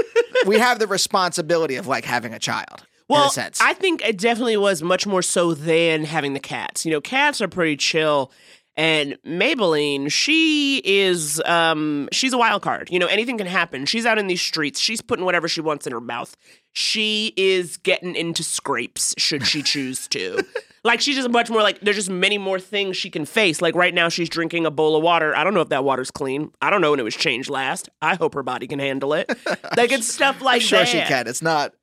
[0.46, 2.86] we have the responsibility of like having a child.
[3.10, 3.60] Well, a sense.
[3.62, 6.86] I think it definitely was much more so than having the cats.
[6.86, 8.32] You know, cats are pretty chill.
[8.76, 12.90] And Maybelline, she is um she's a wild card.
[12.92, 13.86] You know, anything can happen.
[13.88, 14.80] She's out in these streets.
[14.80, 16.38] She's putting whatever she wants in her mouth.
[16.78, 20.46] She is getting into scrapes should she choose to.
[20.84, 23.64] like she's just much more like there's just many more things she can face.
[23.64, 25.36] Like right now she's drinking a bowl of water.
[25.36, 26.52] I don't know if that water's clean.
[26.62, 27.90] I don't know when it was changed last.
[28.00, 29.28] I hope her body can handle it.
[29.76, 30.88] like it's stuff like sure that.
[30.88, 31.28] she can.
[31.28, 31.74] It's not.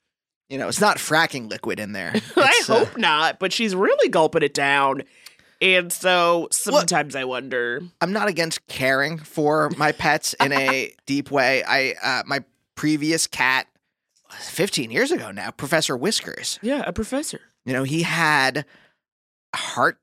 [0.49, 2.13] You know, it's not fracking liquid in there.
[2.37, 5.03] I uh, hope not, but she's really gulping it down.
[5.61, 7.83] And so sometimes I wonder.
[8.01, 11.65] I'm not against caring for my pets in a deep way.
[11.67, 12.45] I uh, my
[12.77, 13.67] previous cat,
[14.41, 16.59] 15 years ago now, Professor Whiskers.
[16.63, 17.41] Yeah, a professor.
[17.65, 18.65] You know, he had
[19.55, 19.99] heart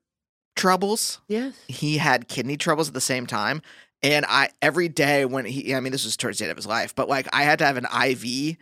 [0.56, 1.20] troubles.
[1.28, 1.54] Yes.
[1.68, 3.62] He had kidney troubles at the same time.
[4.02, 6.66] And I every day when he I mean this was towards the end of his
[6.66, 8.56] life, but like I had to have an IV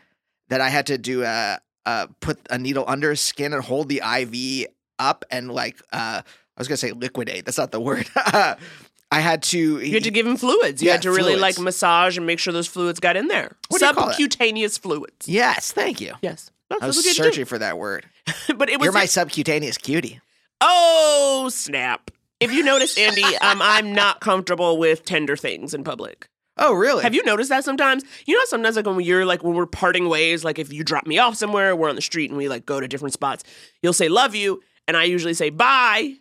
[0.48, 3.88] that I had to do a uh put a needle under his skin and hold
[3.88, 4.66] the IV
[4.98, 7.46] up and like uh I was gonna say liquidate.
[7.46, 8.06] That's not the word.
[9.12, 10.82] I had to You had to give him fluids.
[10.82, 11.40] You Yeah, had to really fluids.
[11.42, 13.56] like massage and make sure those fluids got in there.
[13.68, 14.12] What do you call that?
[14.12, 15.26] Subcutaneous fluids.
[15.28, 16.14] Yes, thank you.
[16.22, 16.50] Yes.
[16.80, 18.06] I was what you had searching for that word.
[18.56, 20.20] but it was You're my subcutaneous cutie.
[20.60, 22.10] Oh snap!
[22.38, 26.28] If you notice, Andy, um, I'm not comfortable with tender things in public.
[26.56, 27.02] Oh, really?
[27.02, 28.04] Have you noticed that sometimes?
[28.26, 31.06] You know, sometimes like when you're like when we're parting ways, like if you drop
[31.06, 33.42] me off somewhere, we're on the street and we like go to different spots.
[33.82, 36.14] You'll say "love you," and I usually say "bye."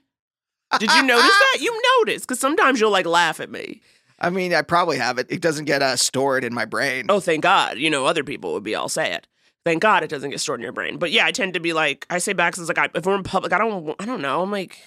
[0.77, 1.57] Did you notice that?
[1.61, 3.81] You notice because sometimes you'll like laugh at me.
[4.19, 5.27] I mean, I probably have it.
[5.29, 7.05] It doesn't get uh, stored in my brain.
[7.09, 7.77] Oh, thank God.
[7.77, 9.27] You know, other people would be all sad.
[9.65, 10.97] Thank God it doesn't get stored in your brain.
[10.97, 13.15] But yeah, I tend to be like, I say back since like, I, if we're
[13.15, 14.41] in public, I don't, I don't know.
[14.41, 14.77] I'm like, I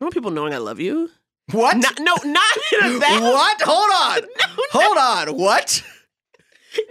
[0.00, 1.10] don't want people knowing I love you.
[1.52, 1.76] What?
[1.76, 3.20] Not, no, not in that.
[3.22, 3.62] What?
[3.62, 4.28] Hold on.
[4.72, 5.36] Hold on.
[5.38, 5.82] What?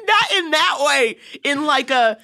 [0.07, 1.17] Not in that way.
[1.43, 2.17] In like a,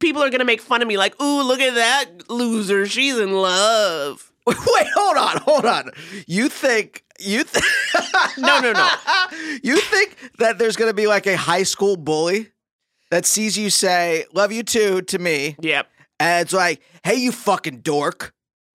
[0.00, 0.96] people are gonna make fun of me.
[0.96, 2.86] Like, ooh, look at that loser.
[2.86, 4.32] She's in love.
[4.46, 5.90] Wait, hold on, hold on.
[6.26, 7.64] You think you th-
[8.38, 8.88] No, no, no.
[9.62, 12.50] you think that there's going to be like a high school bully
[13.10, 15.86] that sees you say "love you too" to me, Yep.
[16.20, 18.34] and it's like, "Hey, you fucking dork,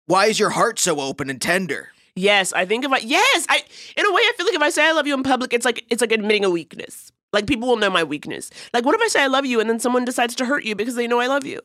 [0.08, 3.62] why is your heart so open and tender?" Yes, I think if I yes, I
[3.98, 5.66] in a way I feel like if I say I love you in public, it's
[5.66, 7.12] like it's like admitting a weakness.
[7.34, 8.50] Like people will know my weakness.
[8.74, 10.76] Like what if I say I love you and then someone decides to hurt you
[10.76, 11.60] because they know I love you?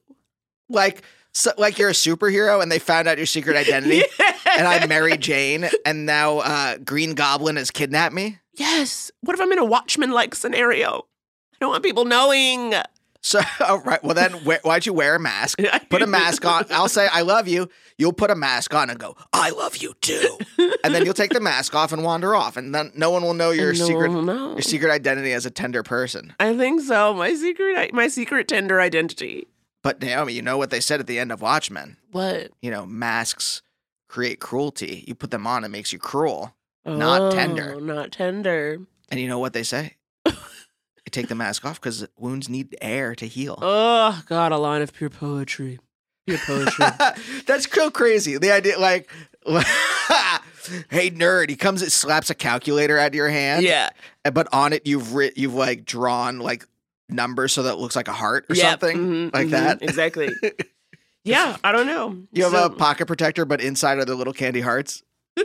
[0.69, 1.03] Like,
[1.33, 4.03] so, like you're a superhero and they found out your secret identity,
[4.59, 8.39] and I'm Mary Jane, and now uh, Green Goblin has kidnapped me.
[8.55, 9.11] Yes.
[9.21, 11.07] What if I'm in a Watchmen like scenario?
[11.55, 12.75] I don't want people knowing.
[13.23, 14.03] So, all right.
[14.03, 15.61] Well, then, wh- why'd you wear a mask?
[15.91, 16.65] Put a mask on.
[16.71, 17.69] I'll say, I love you.
[17.99, 20.39] You'll put a mask on and go, I love you too.
[20.83, 22.57] and then you'll take the mask off and wander off.
[22.57, 24.51] And then no one will know your no secret one will know.
[24.53, 26.33] your secret identity as a tender person.
[26.41, 27.13] I think so.
[27.13, 29.49] My secret my secret tender identity.
[29.83, 31.97] But Naomi, you know what they said at the end of Watchmen?
[32.13, 32.51] What?
[32.61, 33.63] You know, masks
[34.09, 35.05] create cruelty.
[35.07, 36.55] You put them on, it makes you cruel,
[36.85, 37.75] not oh, tender.
[37.77, 38.79] Oh, Not tender.
[39.11, 39.97] And you know what they say?
[41.11, 43.59] take the mask off because wounds need air to heal.
[43.61, 45.79] Oh God, a line of pure poetry.
[46.27, 46.87] Pure poetry.
[47.47, 48.39] That's so crazy.
[48.39, 49.11] The idea, like,
[50.91, 53.65] hey nerd, he comes, it slaps a calculator out of your hand.
[53.65, 53.91] Yeah.
[54.33, 56.67] but on it you've writ, you've like drawn like
[57.13, 59.83] numbers so that it looks like a heart or Yep, something mhm, like mhm, that.
[59.83, 60.31] Exactly.
[61.25, 62.17] yeah, I don't know.
[62.33, 65.03] You have So- a pocket protector, but inside are the little candy hearts.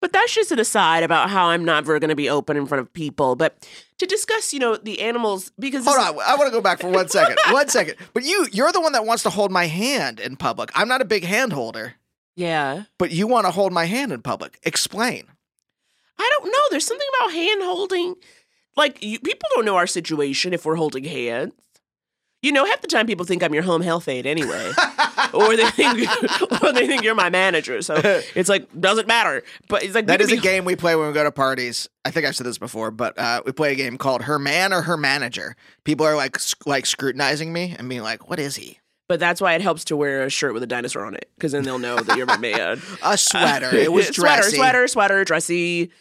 [0.00, 2.80] But that's just an aside about how I'm never going to be open in front
[2.80, 3.36] of people.
[3.36, 6.80] But to discuss, you know, the animals because Hold on, I want to go back
[6.80, 7.38] for one second.
[7.52, 7.94] one second.
[8.12, 10.70] But you, you're the one that wants to hold my hand in public.
[10.74, 11.94] I'm not a big hand holder,
[12.34, 14.58] Yeah, but you want to hold my hand in public.
[14.64, 15.26] Explain.
[16.18, 16.58] I don't know.
[16.72, 18.16] There's something about hand holding.
[18.76, 21.52] Like you, people don't know our situation if we're holding hands.
[22.42, 24.72] You know, half the time people think I'm your home health aide anyway,
[25.32, 26.00] or they think,
[26.62, 27.80] or they think you're my manager.
[27.82, 27.94] So
[28.34, 29.44] it's like doesn't matter.
[29.68, 31.88] But it's like That is could a game we play when we go to parties.
[32.04, 34.72] I think I've said this before, but uh, we play a game called Her Man
[34.72, 35.54] or Her Manager.
[35.84, 39.40] People are like sc- like scrutinizing me and being like, "What is he?" But that's
[39.40, 41.78] why it helps to wear a shirt with a dinosaur on it, because then they'll
[41.78, 42.80] know that you're my man.
[43.04, 43.72] A sweater.
[43.72, 45.92] it was sweater, sweater, sweater, dressy.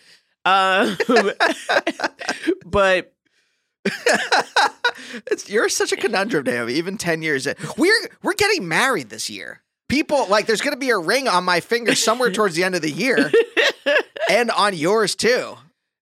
[0.45, 0.97] Um,
[2.65, 3.13] but
[5.27, 6.73] It's, you're such a conundrum, Naomi.
[6.73, 9.61] Even ten years in, we're we're getting married this year.
[9.89, 12.75] People like there's going to be a ring on my finger somewhere towards the end
[12.75, 13.31] of the year,
[14.29, 15.57] and on yours too.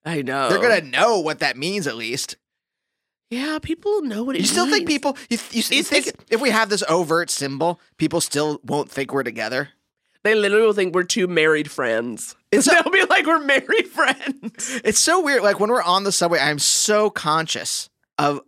[0.06, 2.38] I know They're going to know what that means at least.
[3.30, 5.16] Yeah, people know what it You still think people?
[5.30, 9.24] You, you, you think if we have this overt symbol, people still won't think we're
[9.24, 9.70] together?
[10.24, 12.36] They literally will think we're two married friends.
[12.52, 14.82] They'll be like, we're married friends.
[14.84, 15.44] It's so weird.
[15.44, 18.42] Like when we're on the subway, I'm so conscious of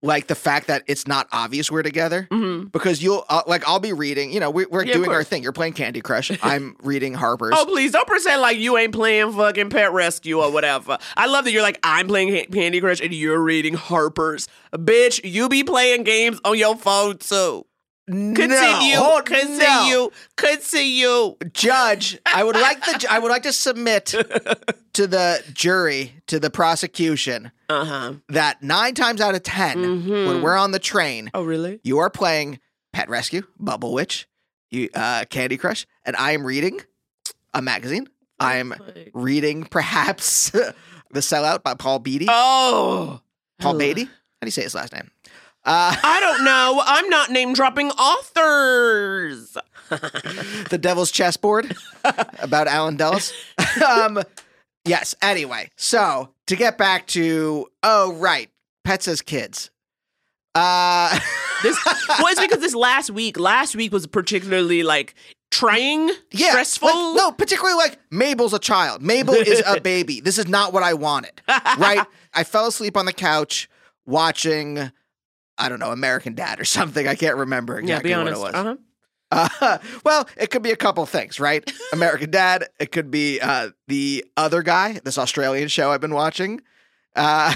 [0.00, 2.28] like the fact that it's not obvious we're together
[2.72, 4.30] because you'll uh, like I'll be reading.
[4.30, 4.88] You know, we, we're Mm-hmm.
[4.90, 5.42] Yeah, doing our thing.
[5.42, 6.30] You're playing Candy Crush.
[6.42, 7.54] I'm reading Harper's.
[7.56, 10.98] Oh, please don't pretend like you ain't playing fucking Pet Rescue or whatever.
[11.16, 14.46] I love that you're like, I'm playing Candy Crush and you're reading Harper's.
[14.72, 17.66] Bitch, you be playing games on your phone too.
[18.08, 18.96] Continue.
[18.96, 19.58] hold- continue.
[19.60, 20.10] no.
[20.36, 21.36] Continue.
[21.52, 26.50] Judge, I would like the I would like to submit to the jury to the
[26.50, 28.14] prosecution uh-huh.
[28.28, 31.36] that nine times out of 10 when we're on the train, Mm-hmm.
[31.36, 32.58] oh really, you are playing
[32.92, 34.26] Pet Rescue, Bubble Witch,
[34.70, 36.80] you uh, Candy Crush, and I am reading
[37.54, 38.08] a magazine.
[38.40, 38.74] I am
[39.12, 40.74] reading perhaps the
[41.14, 42.26] Sellout by Paul Beatty.
[42.28, 43.20] Oh,
[43.58, 44.04] Paul Beatty.
[44.04, 44.10] How
[44.42, 45.10] do you say his last name?
[45.68, 46.82] Uh, I don't know.
[46.84, 49.56] I'm not name dropping authors.
[49.90, 51.76] the Devil's Chessboard
[52.38, 53.32] about Allen Dulles.
[53.86, 54.22] um,
[54.86, 55.14] yes.
[55.20, 58.50] Anyway, so to get back to oh right,
[58.84, 59.70] pets as kids.
[60.54, 61.18] Uh,
[61.62, 65.16] This well, it's because this last week, last week was particularly like
[65.50, 66.88] trying, yeah, stressful.
[66.88, 69.02] like, no, particularly like Mabel's a child.
[69.02, 70.20] Mabel is a baby.
[70.20, 71.32] This is not what I wanted.
[71.48, 72.06] Right?
[72.32, 73.68] I fell asleep on the couch
[74.06, 74.92] watching.
[75.58, 77.06] I don't know, American Dad or something.
[77.06, 78.54] I can't remember yeah, exactly be what it was.
[78.54, 78.76] Uh-huh.
[79.30, 81.70] Uh, well, it could be a couple things, right?
[81.92, 82.68] American Dad.
[82.80, 86.62] It could be uh, the other guy, this Australian show I've been watching.
[87.14, 87.52] Uh,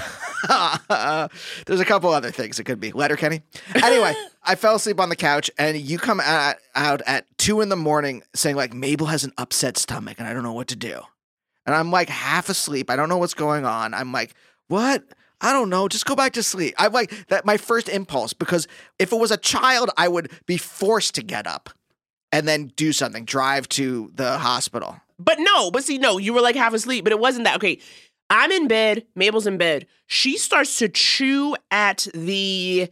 [1.65, 2.91] there's a couple other things it could be.
[2.91, 3.41] Letterkenny.
[3.75, 7.69] Anyway, I fell asleep on the couch, and you come at, out at two in
[7.69, 10.75] the morning saying like Mabel has an upset stomach, and I don't know what to
[10.75, 11.01] do.
[11.65, 12.89] And I'm like half asleep.
[12.89, 13.93] I don't know what's going on.
[13.93, 14.33] I'm like,
[14.67, 15.03] what?
[15.43, 15.87] I don't know.
[15.87, 16.73] Just go back to sleep.
[16.77, 17.45] I'm like that.
[17.45, 18.67] My first impulse because
[18.97, 21.69] if it was a child, I would be forced to get up
[22.31, 24.99] and then do something, drive to the hospital.
[25.19, 27.57] But no, but see, no, you were like half asleep, but it wasn't that.
[27.57, 27.79] Okay,
[28.29, 29.85] I'm in bed, Mabel's in bed.
[30.07, 32.89] She starts to chew at the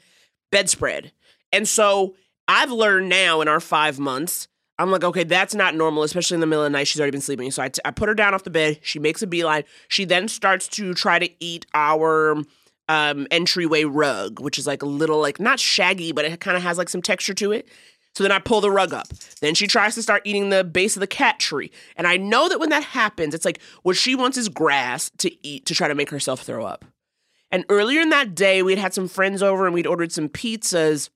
[0.52, 1.12] bedspread.
[1.52, 2.16] And so
[2.48, 4.48] I've learned now in our five months,
[4.82, 6.88] I'm like, okay, that's not normal, especially in the middle of the night.
[6.88, 7.52] She's already been sleeping.
[7.52, 8.80] So I, t- I put her down off the bed.
[8.82, 9.64] She makes a beeline.
[9.88, 12.38] She then starts to try to eat our
[12.90, 16.64] um, entryway rug, which is like a little, like, not shaggy, but it kind of
[16.64, 17.68] has like some texture to it.
[18.16, 19.08] So then I pull the rug up.
[19.40, 21.72] Then she tries to start eating the base of the cat tree.
[21.96, 25.32] And I know that when that happens, it's like what she wants is grass to
[25.48, 26.84] eat to try to make herself throw up.
[27.52, 31.10] And earlier in that day, we'd had some friends over and we'd ordered some pizzas.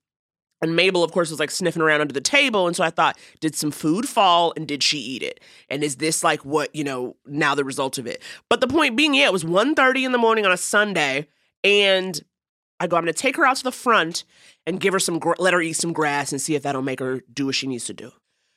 [0.66, 2.66] And Mabel, of course, was like sniffing around under the table.
[2.66, 5.40] And so I thought, did some food fall and did she eat it?
[5.70, 8.24] And is this like what, you know, now the result of it?
[8.50, 11.28] But the point being, yeah, it was 1.30 in the morning on a Sunday.
[11.64, 12.20] And
[12.80, 14.24] I go, I'm going to take her out to the front
[14.66, 17.00] and give her some, gr- let her eat some grass and see if that'll make
[17.00, 18.12] her do what she needs to do.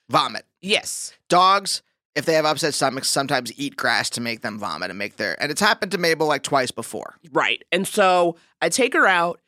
[0.09, 0.47] Vomit.
[0.63, 1.13] Yes.
[1.29, 1.83] Dogs,
[2.17, 5.41] if they have upset stomachs, sometimes eat grass to make them vomit and make their.
[5.43, 7.17] And it's happened to Mabel like twice before.
[7.33, 7.63] Right.
[7.71, 9.41] And so I take her out,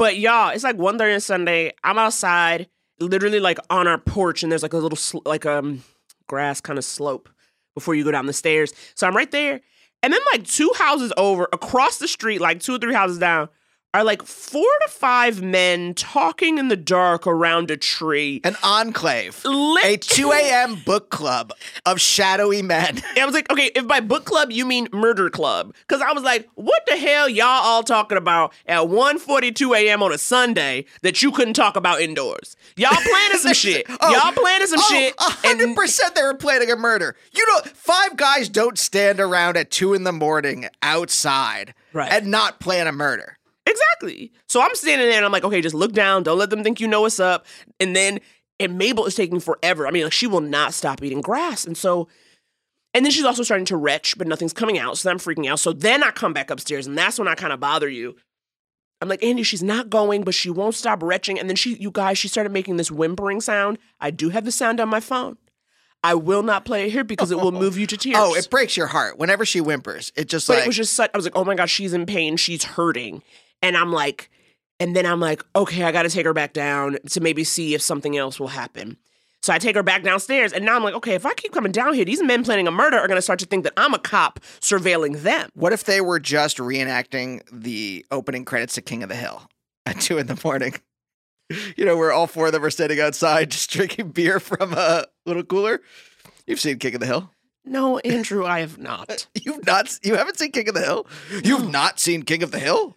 [0.00, 1.74] but y'all, it's like 1.30 on Sunday.
[1.84, 2.70] I'm outside,
[3.00, 5.84] literally like on our porch, and there's like a little sl- like um
[6.26, 7.28] grass kind of slope
[7.74, 8.72] before you go down the stairs.
[8.94, 9.60] So I'm right there.
[10.02, 13.50] And then like two houses over, across the street, like two or three houses down,
[13.92, 18.40] are like four to five men talking in the dark around a tree.
[18.44, 19.44] An enclave.
[19.44, 20.76] a 2 a.m.
[20.86, 21.52] book club
[21.84, 23.00] of shadowy men.
[23.16, 26.22] I was like, okay, if by book club you mean murder club, because I was
[26.22, 30.02] like, what the hell y'all all talking about at 1:42 a.m.
[30.02, 32.56] on a Sunday that you couldn't talk about indoors?
[32.76, 33.86] Y'all planning some shit.
[34.00, 35.14] Oh, y'all planning some oh, shit.
[35.18, 37.16] hundred percent, they were planning a murder.
[37.32, 42.12] You know, five guys don't stand around at two in the morning outside Right.
[42.12, 43.36] and not plan a murder.
[43.66, 44.32] Exactly.
[44.48, 46.22] So I'm standing there and I'm like, okay, just look down.
[46.22, 47.46] Don't let them think you know what's up.
[47.78, 48.20] And then,
[48.58, 49.86] and Mabel is taking forever.
[49.86, 51.64] I mean, like, she will not stop eating grass.
[51.64, 52.08] And so,
[52.94, 54.98] and then she's also starting to retch, but nothing's coming out.
[54.98, 55.60] So then I'm freaking out.
[55.60, 58.16] So then I come back upstairs and that's when I kind of bother you.
[59.00, 61.38] I'm like, Andy, she's not going, but she won't stop retching.
[61.38, 63.78] And then she, you guys, she started making this whimpering sound.
[63.98, 65.38] I do have the sound on my phone.
[66.02, 68.16] I will not play it here because it will move you to tears.
[68.18, 70.12] Oh, it breaks your heart whenever she whimpers.
[70.16, 71.92] It just But like it was just such, I was like, oh my gosh, she's
[71.92, 72.36] in pain.
[72.36, 73.22] She's hurting.
[73.62, 74.30] And I'm like,
[74.78, 77.74] and then I'm like, okay, I got to take her back down to maybe see
[77.74, 78.96] if something else will happen.
[79.42, 80.52] So I take her back downstairs.
[80.52, 82.70] And now I'm like, okay, if I keep coming down here, these men planning a
[82.70, 85.48] murder are going to start to think that I'm a cop surveilling them.
[85.54, 89.42] What if they were just reenacting the opening credits to King of the Hill
[89.86, 90.74] at two in the morning?
[91.76, 95.06] You know, where all four of them are standing outside just drinking beer from a
[95.26, 95.80] little cooler.
[96.46, 97.28] You've seen King of the Hill.
[97.64, 99.26] No, Andrew, I have not.
[99.34, 99.98] You've not.
[100.04, 101.08] You haven't seen King of the Hill.
[101.42, 102.96] You've not seen King of the Hill.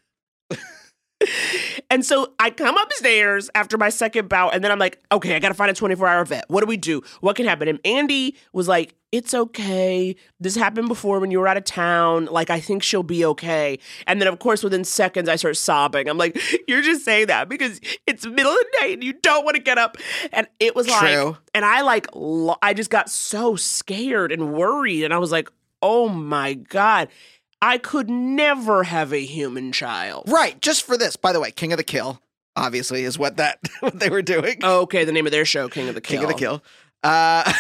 [1.89, 5.39] And so I come upstairs after my second bout, and then I'm like, okay, I
[5.39, 6.45] gotta find a 24 hour vet.
[6.47, 7.01] What do we do?
[7.21, 7.67] What can happen?
[7.67, 10.15] And Andy was like, it's okay.
[10.39, 12.25] This happened before when you were out of town.
[12.25, 13.77] Like, I think she'll be okay.
[14.07, 16.09] And then, of course, within seconds, I start sobbing.
[16.09, 19.45] I'm like, you're just saying that because it's middle of the night and you don't
[19.45, 19.97] want to get up.
[20.31, 21.23] And it was True.
[21.25, 22.07] like, and I like,
[22.63, 25.03] I just got so scared and worried.
[25.03, 25.47] And I was like,
[25.83, 27.09] oh my God.
[27.63, 30.25] I could never have a human child.
[30.27, 31.15] Right, just for this.
[31.15, 32.21] By the way, King of the Kill,
[32.57, 34.57] obviously, is what that what they were doing.
[34.61, 36.19] Okay, the name of their show, King of the Kill.
[36.19, 36.61] King of the Kill.
[37.03, 37.53] Uh,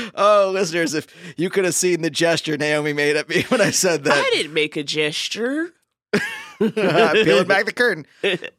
[0.14, 1.06] oh, listeners, if
[1.36, 4.16] you could have seen the gesture Naomi made at me when I said that.
[4.16, 5.74] I didn't make a gesture.
[6.58, 8.06] Peeling back the curtain.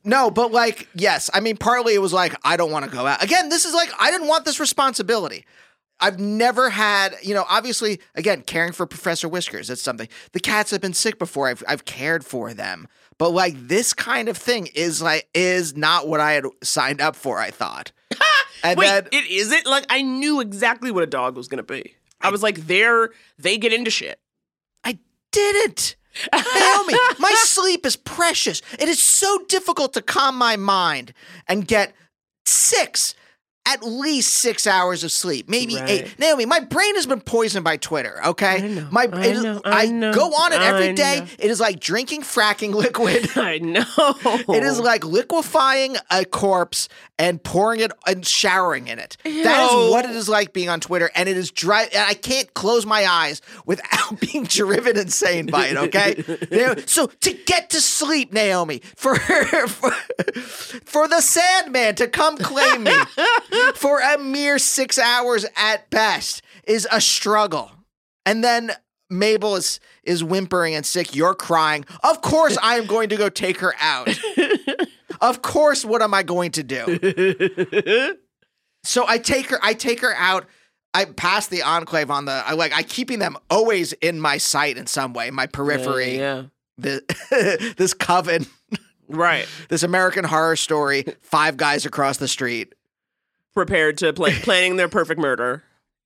[0.03, 1.31] No, but like, yes.
[1.33, 3.23] I mean, partly it was like, I don't want to go out.
[3.23, 5.45] Again, this is like, I didn't want this responsibility.
[5.99, 10.07] I've never had, you know, obviously, again, caring for Professor Whiskers, that's something.
[10.31, 11.47] The cats have been sick before.
[11.47, 12.87] I've, I've cared for them.
[13.17, 17.15] But like, this kind of thing is like, is not what I had signed up
[17.15, 17.91] for, I thought.
[18.63, 19.65] and Wait, then, it isn't?
[19.65, 21.95] Like, I knew exactly what a dog was going to be.
[22.21, 24.19] I was like, they're, they get into shit.
[24.83, 24.99] I
[25.31, 25.95] didn't.
[26.33, 28.61] me my sleep is precious.
[28.77, 31.13] It is so difficult to calm my mind
[31.47, 31.93] and get
[32.45, 33.15] six,
[33.73, 35.89] at least six hours of sleep, maybe Right.
[35.89, 36.19] eight.
[36.19, 38.19] Naomi, my brain has been poisoned by Twitter.
[38.25, 38.87] Okay, I know.
[38.91, 41.25] My, I is- know, I know, go on it every I day.
[41.37, 43.29] It is like drinking fracking liquid.
[43.37, 43.85] I know.
[44.55, 49.17] It is like liquefying a corpse and pouring it and showering in it.
[49.23, 51.83] That is what it is like being on Twitter, and it is dry.
[51.83, 55.77] And I can't close my eyes without being driven insane by it.
[55.77, 56.23] Okay,
[56.85, 59.91] so to get to sleep, Naomi, for for,
[60.85, 62.93] for the Sandman to come claim me
[63.75, 67.71] for a mere six hours at best is a struggle,
[68.25, 68.71] and then.
[69.11, 71.15] Mabel is is whimpering and sick.
[71.15, 71.83] You're crying.
[72.03, 74.07] Of course, I am going to go take her out.
[75.21, 78.15] of course, what am I going to do?
[78.83, 79.57] so I take her.
[79.63, 80.45] I take her out.
[80.93, 82.43] I pass the enclave on the.
[82.45, 82.71] I like.
[82.71, 86.17] I keeping them always in my sight in some way, my periphery.
[86.17, 86.43] Yeah.
[86.77, 88.45] The, this coven,
[89.07, 89.47] Right.
[89.69, 91.03] this American Horror Story.
[91.21, 92.73] Five guys across the street.
[93.53, 95.63] Prepared to play planning their perfect murder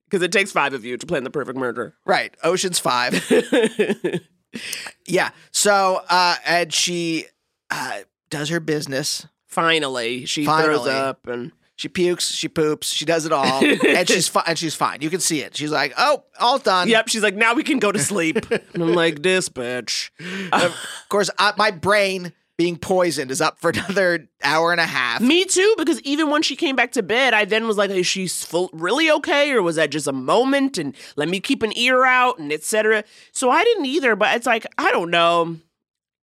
[0.08, 1.94] because it takes five of you to plan the perfect murder.
[2.06, 2.34] Right.
[2.42, 3.24] Ocean's Five.
[5.06, 5.30] yeah.
[5.50, 7.26] So, uh, and she
[7.70, 9.26] uh, does her business.
[9.46, 10.74] Finally, she Finally.
[10.74, 14.58] throws up and She pukes, she poops, she does it all, and she's fi- and
[14.58, 15.00] she's fine.
[15.00, 15.56] You can see it.
[15.56, 18.48] She's like, "Oh, all done." Yep, she's like, now we can go to sleep.
[18.74, 20.10] and I'm like, this bitch.
[20.52, 20.76] of
[21.08, 25.20] course, uh, my brain being poisoned is up for another hour and a half.
[25.20, 28.06] Me too, because even when she came back to bed, I then was like, is
[28.06, 30.78] she full, really okay, or was that just a moment?
[30.78, 33.04] And let me keep an ear out, and etc.
[33.32, 35.56] So I didn't either, but it's like I don't know.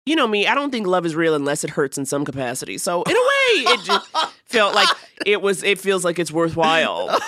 [0.06, 2.76] You know me, I don't think love is real unless it hurts in some capacity.
[2.76, 4.06] So in a way, it just
[4.44, 4.88] felt like
[5.24, 5.62] it was.
[5.62, 7.08] It feels like it's worthwhile.
[7.08, 7.20] um,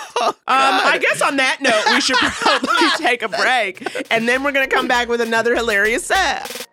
[0.47, 4.67] I guess on that note, we should probably take a break, and then we're gonna
[4.67, 6.66] come back with another hilarious set.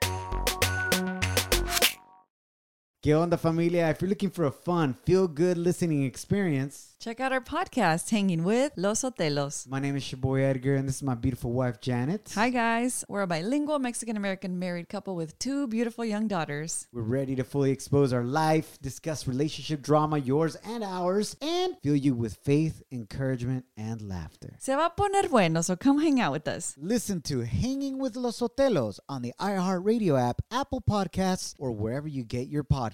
[3.04, 3.90] ¿Qué onda, familia?
[3.90, 8.44] If you're looking for a fun, feel good listening experience, Check out our podcast, Hanging
[8.44, 9.68] with Los Otelos.
[9.68, 12.32] my name is your boy Edgar, and this is my beautiful wife, Janet.
[12.34, 13.04] Hi, guys.
[13.10, 16.86] We're a bilingual Mexican American married couple with two beautiful young daughters.
[16.94, 21.94] We're ready to fully expose our life, discuss relationship drama, yours and ours, and fill
[21.94, 24.56] you with faith, encouragement, and laughter.
[24.58, 26.74] Se va a poner bueno, so come hang out with us.
[26.78, 32.24] Listen to Hanging with Los Otelos on the iHeartRadio app, Apple Podcasts, or wherever you
[32.24, 32.93] get your podcasts.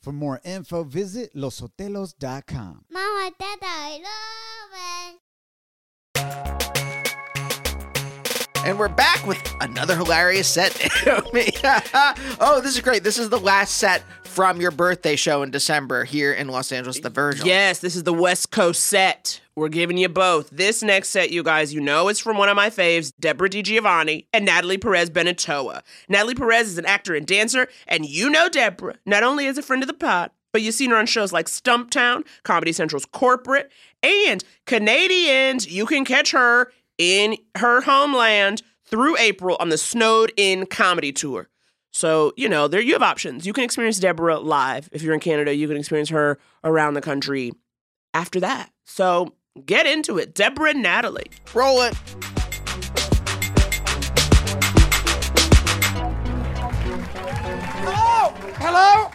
[0.00, 2.84] For more info, visit losotelos.com.
[2.90, 4.70] Mama, Dad, I love
[5.14, 5.20] it.
[8.66, 10.76] And we're back with another hilarious set.
[12.42, 13.02] Oh, this is great.
[13.02, 17.00] This is the last set from your birthday show in December here in Los Angeles,
[17.00, 17.46] the Virgil.
[17.46, 19.40] Yes, this is the West Coast set.
[19.60, 20.48] We're giving you both.
[20.48, 24.24] This next set, you guys, you know, is from one of my faves, Deborah DiGiovanni
[24.32, 25.82] and Natalie Perez Benetoa.
[26.08, 29.62] Natalie Perez is an actor and dancer, and you know Deborah not only as a
[29.62, 33.70] friend of the pod, but you've seen her on shows like Stumptown, Comedy Central's Corporate,
[34.02, 35.70] and Canadians.
[35.70, 41.50] You can catch her in her homeland through April on the Snowed In Comedy Tour.
[41.92, 43.44] So, you know, there you have options.
[43.44, 44.88] You can experience Deborah live.
[44.90, 47.52] If you're in Canada, you can experience her around the country
[48.14, 48.70] after that.
[48.86, 49.34] So
[49.64, 50.34] get into it.
[50.34, 51.30] Deborah and Natalie.
[51.54, 51.94] Roll it.
[57.82, 58.32] Hello!
[58.58, 59.10] Hello!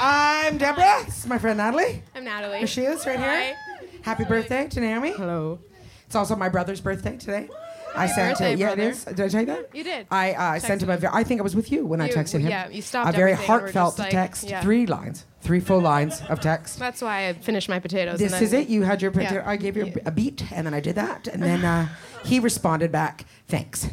[0.00, 1.04] I'm Deborah.
[1.04, 2.02] This is my friend Natalie.
[2.14, 2.58] I'm Natalie.
[2.58, 3.56] There she is, right here.
[4.02, 5.12] Happy birthday to Naomi.
[5.12, 5.60] Hello.
[6.06, 7.48] It's also my brother's birthday today.
[7.94, 8.58] I Happy sent birthday, it.
[8.58, 8.82] Yeah, brother.
[8.82, 9.04] it is.
[9.04, 9.74] Did I tell you that?
[9.74, 10.06] You did.
[10.10, 10.96] I uh, sent him a.
[10.96, 12.48] ve- I think I was with you when I You- texted him.
[12.50, 14.44] yeah, you stopped A very everything and were heartfelt just like- text.
[14.48, 14.60] yeah.
[14.62, 15.26] Three lines.
[15.40, 16.78] Three full lines of text.
[16.78, 18.18] That's why I finished my potatoes.
[18.18, 18.68] This and is it.
[18.68, 19.10] You had your.
[19.12, 19.28] Yeah.
[19.28, 21.88] potato I gave you a, a beat, and then I did that, and then uh,
[22.24, 23.88] he responded back, "Thanks."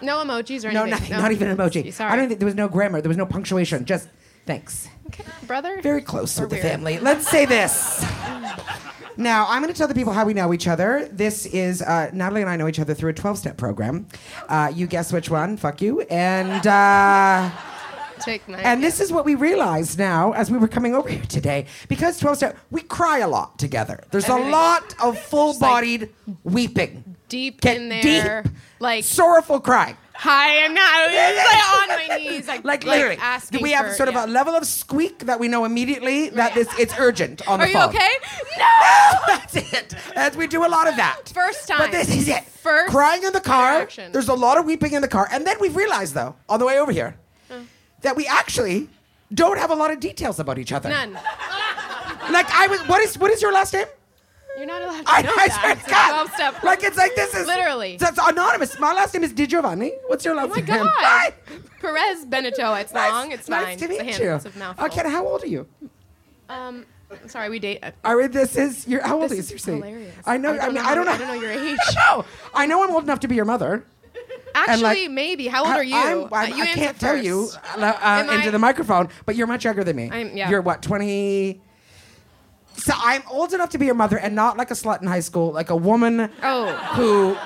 [0.00, 0.72] No emojis or anything.
[0.74, 1.10] No, nothing.
[1.10, 1.92] Not even an emoji.
[1.92, 2.12] Sorry.
[2.12, 3.00] I don't think there was no grammar.
[3.00, 3.84] There was no punctuation.
[3.84, 4.08] Just
[4.48, 4.88] thanks.
[5.46, 5.80] brother.
[5.82, 6.98] Very close Or with the family.
[6.98, 8.04] Let's say this.
[9.20, 11.08] Now, I'm going to tell the people how we know each other.
[11.10, 14.06] This is uh, Natalie and I know each other through a 12 step program.
[14.48, 15.56] Uh, you guess which one?
[15.56, 16.02] Fuck you.
[16.02, 16.64] And.
[16.64, 17.50] Uh,
[18.20, 18.58] Take my.
[18.60, 21.66] and this is what we realized now as we were coming over here today.
[21.88, 24.04] Because 12 step, we cry a lot together.
[24.12, 24.50] There's Everything.
[24.50, 26.10] a lot of full bodied
[26.44, 27.16] weeping.
[27.28, 29.96] deep Get in there, deep, like sorrowful crying.
[30.18, 31.14] Hi, I'm Natalie.
[31.16, 34.26] It's like on my knees, like Like literally, asking we have for- sort of yeah.
[34.26, 37.72] a level of squeak that we know immediately that this it's urgent on Are the
[37.72, 37.82] phone.
[37.82, 38.10] Are you okay?
[38.58, 38.66] No.
[39.28, 39.94] That's it.
[40.16, 41.28] As we do a lot of that.
[41.32, 41.78] First time.
[41.78, 42.44] But this is it.
[42.44, 43.88] First Crying in the car.
[44.12, 46.66] There's a lot of weeping in the car, and then we've realized though on the
[46.66, 47.16] way over here
[48.02, 48.88] that we actually
[49.32, 50.88] don't have a lot of details about each other.
[50.88, 51.12] None.
[52.30, 52.80] Like I was.
[52.88, 53.86] What is what is your last name?
[54.58, 55.60] You're not allowed to I, know I that.
[55.60, 56.08] swear It's God.
[56.26, 56.62] 12 step.
[56.64, 57.96] Like it's like this is Literally.
[57.96, 58.78] That's anonymous.
[58.80, 59.92] My last name is Di Giovanni.
[60.08, 60.66] What's your last Oh my name?
[60.66, 60.90] God.
[60.96, 61.32] Hi.
[61.80, 62.80] Perez Benetoa.
[62.80, 63.30] It's Nice- long.
[63.32, 63.78] It's nice fine.
[63.78, 64.34] to meet you.
[64.34, 64.86] It's a mouthful.
[64.86, 65.66] Okay, how old are you?
[66.48, 66.86] Um,
[67.26, 67.84] sorry, we date.
[68.04, 69.06] All right, this is your.
[69.06, 69.74] How old This is Seriously.
[69.76, 70.14] hilarious.
[70.26, 70.54] I know.
[70.54, 71.12] I I, don't mean, know I don't know.
[71.12, 71.78] I don't know your age.
[71.94, 73.84] no, I know I'm old enough to be your mother.
[74.54, 75.46] Actually, like, maybe.
[75.46, 75.94] How old are you?
[75.94, 79.36] I'm, Uh, I'm, you I can't tell you uh, uh, into I- the microphone, but
[79.36, 80.10] you're much younger than me.
[80.10, 80.50] I'm- yeah.
[80.50, 81.60] You're what, 20?
[82.78, 85.20] So I'm old enough to be your mother and not like a slut in high
[85.20, 86.66] school, like a woman Oh.
[86.94, 87.36] who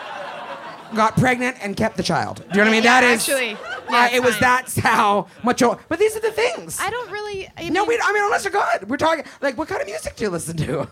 [0.97, 2.37] got pregnant and kept the child.
[2.37, 2.83] Do you know what I mean?
[2.85, 3.28] Yeah, that is.
[3.28, 3.59] actually, uh,
[3.91, 4.41] yeah, it's it was fine.
[4.43, 5.78] that's how much old.
[5.89, 6.78] But these are the things.
[6.80, 7.49] I don't really.
[7.57, 7.99] I no, we.
[8.03, 9.24] I mean, unless you're good, we're talking.
[9.41, 10.87] Like, what kind of music do you listen to?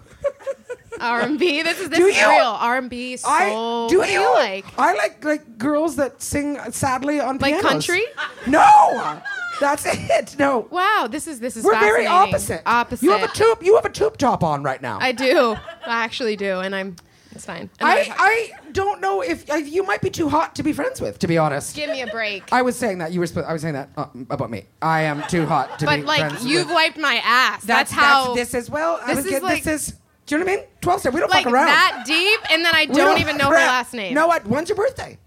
[1.01, 1.63] R&B.
[1.63, 2.29] This is this Do is you?
[2.29, 3.17] real R&B.
[3.19, 3.31] Soul.
[3.33, 3.49] I
[3.89, 4.65] do what do you you like?
[4.79, 7.71] I like like girls that sing sadly on Like pianos.
[7.71, 8.03] country?
[8.47, 9.21] No,
[9.61, 10.37] that's it.
[10.39, 12.63] No, Wow, this is this is we're very opposite.
[12.67, 13.05] Opposite.
[13.05, 13.63] You have a tube.
[13.63, 14.99] You have a tube top on right now.
[15.01, 15.53] I do.
[15.87, 16.97] I actually do, and I'm.
[17.33, 17.71] It's fine.
[17.81, 21.21] I, I don't know if uh, you might be too hot to be friends with.
[21.21, 22.53] To be honest, Give me a break.
[22.53, 23.27] I was saying that you were.
[23.31, 24.65] Sp- I was saying that uh, about me.
[24.83, 26.75] I am too hot to be but like you've with.
[26.75, 27.63] wiped my ass.
[27.63, 28.35] That's, how.
[28.35, 28.69] this is.
[28.69, 29.95] Well, I This was is getting- like this is.
[30.27, 30.65] Do you know what I mean?
[30.81, 31.13] Twelve step.
[31.15, 31.67] We don't like fuck around.
[31.67, 34.15] that deep, and then I don't, even know her last name.
[34.15, 34.47] No, what?
[34.47, 35.19] When's your birthday?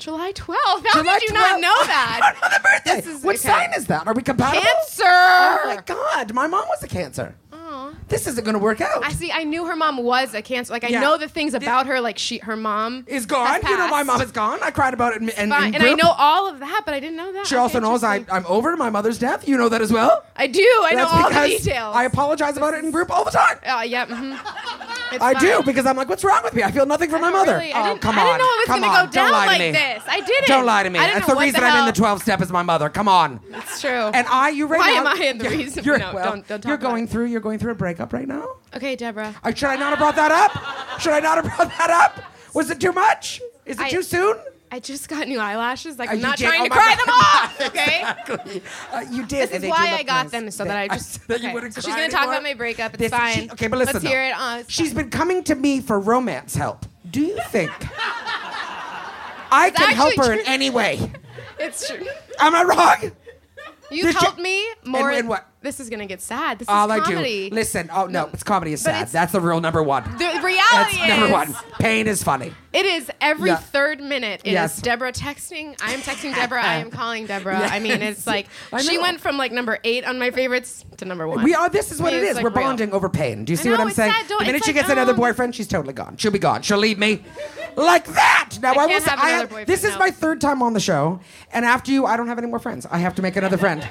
[0.00, 0.56] July 12th.
[0.86, 2.34] How July did you not know that?
[2.38, 3.10] Another birthday.
[3.10, 3.48] Is- what okay.
[3.48, 4.06] sign is that?
[4.06, 4.62] Are we compatible?
[4.62, 5.04] Cancer.
[5.04, 7.34] Oh my god, my mom was a cancer.
[8.08, 9.04] This isn't going to work out.
[9.04, 9.30] I see.
[9.30, 10.72] I knew her mom was a cancer.
[10.72, 11.00] Like I Yeah.
[11.00, 12.00] know the things about her.
[12.00, 13.60] Like she, her mom is gone.
[13.62, 14.58] You know, my mom is gone.
[14.62, 15.22] I cried about it.
[15.22, 15.76] In, in, Fine.
[15.76, 17.46] And I know all of that, but I didn't know that.
[17.46, 18.24] She also knows I.
[18.28, 19.46] I'm over my mother's death.
[19.46, 20.24] You know that as well.
[20.34, 20.60] I do.
[20.84, 21.94] I know all the details.
[21.94, 23.58] I apologize about it in group all the time.
[23.64, 24.06] Uh, yeah.
[24.06, 24.36] mhm.
[25.12, 26.62] It's I do because I'm like, what's wrong with me?
[26.62, 27.54] I feel nothing for my mother.
[27.58, 28.26] really- I oh, come I on.
[28.26, 29.06] didn't know it was come gonna on.
[29.06, 29.70] go Don't down lie to like me.
[29.72, 30.02] this.
[30.06, 30.46] I didn't.
[30.48, 30.98] Don't lie to me.
[30.98, 32.88] I That's the reason the I'm in the 12 step is my mother.
[32.88, 33.40] Come on.
[33.52, 33.90] It's true.
[33.90, 35.00] And I, you right Why now.
[35.00, 35.84] am I in the reason?
[35.84, 37.26] You're, No, well, don't- don't talk You're going through.
[37.26, 38.46] You're going through a breakup right now.
[38.74, 39.34] Okay, Deborah.
[39.42, 41.00] Uh, should I not have brought that up?
[41.00, 42.22] Should I not have brought that up?
[42.54, 43.40] Was it too much?
[43.66, 44.36] Is it I- too soon?
[44.72, 45.98] I just got new eyelashes.
[45.98, 47.06] Like I'm not did- trying oh to cry God.
[47.06, 47.60] them off.
[47.70, 47.96] Okay.
[48.00, 48.62] Exactly.
[48.92, 49.50] Uh, you did.
[49.50, 50.30] This is why I got nice.
[50.32, 51.26] them so that I just.
[51.28, 51.70] that you okay.
[51.70, 52.94] So she's gonna talk about my breakup.
[52.94, 53.34] It's This- fine.
[53.34, 53.94] she- okay, but listen.
[53.94, 54.10] Let's though.
[54.10, 54.34] hear it.
[54.36, 55.02] Uh, She's fine.
[55.04, 56.86] been coming to me for romance help.
[57.10, 57.70] Do you think
[59.52, 61.10] I can help her in any way?
[61.58, 62.06] It's true.
[62.38, 63.12] Am I wrong?
[63.90, 65.10] You helped me more.
[65.10, 65.46] in what?
[65.62, 66.58] This is gonna get sad.
[66.58, 67.54] This All is I do.
[67.54, 67.90] Listen.
[67.92, 69.08] Oh no, it's comedy is sad.
[69.08, 70.04] That's the rule number one.
[70.16, 71.54] The reality That's is number one.
[71.78, 72.54] Pain is funny.
[72.72, 73.56] It is every Yeah.
[73.56, 74.40] third minute.
[74.44, 74.80] It is Yes.
[74.80, 75.76] Deborah texting.
[75.82, 76.62] I am texting Deborah.
[76.64, 77.58] I am calling Deborah.
[77.58, 78.46] I mean, it's like
[78.80, 81.44] she went from like number eight on my favorites to number one.
[81.44, 81.68] We are.
[81.68, 82.36] This is what it is.
[82.36, 82.64] like, We're real.
[82.68, 83.44] bonding over pain.
[83.44, 84.14] Do you see what I'm saying?
[84.28, 86.16] the minute it's she like, gets another um, boyfriend, she's totally gone.
[86.16, 86.62] She'll be gone.
[86.62, 87.22] She'll leave me
[87.76, 88.58] like that.
[88.62, 91.20] Now I I, will say, I have, this is my third time on the show,
[91.52, 92.86] and after you, I don't have any more friends.
[92.90, 93.86] I have to make another friend.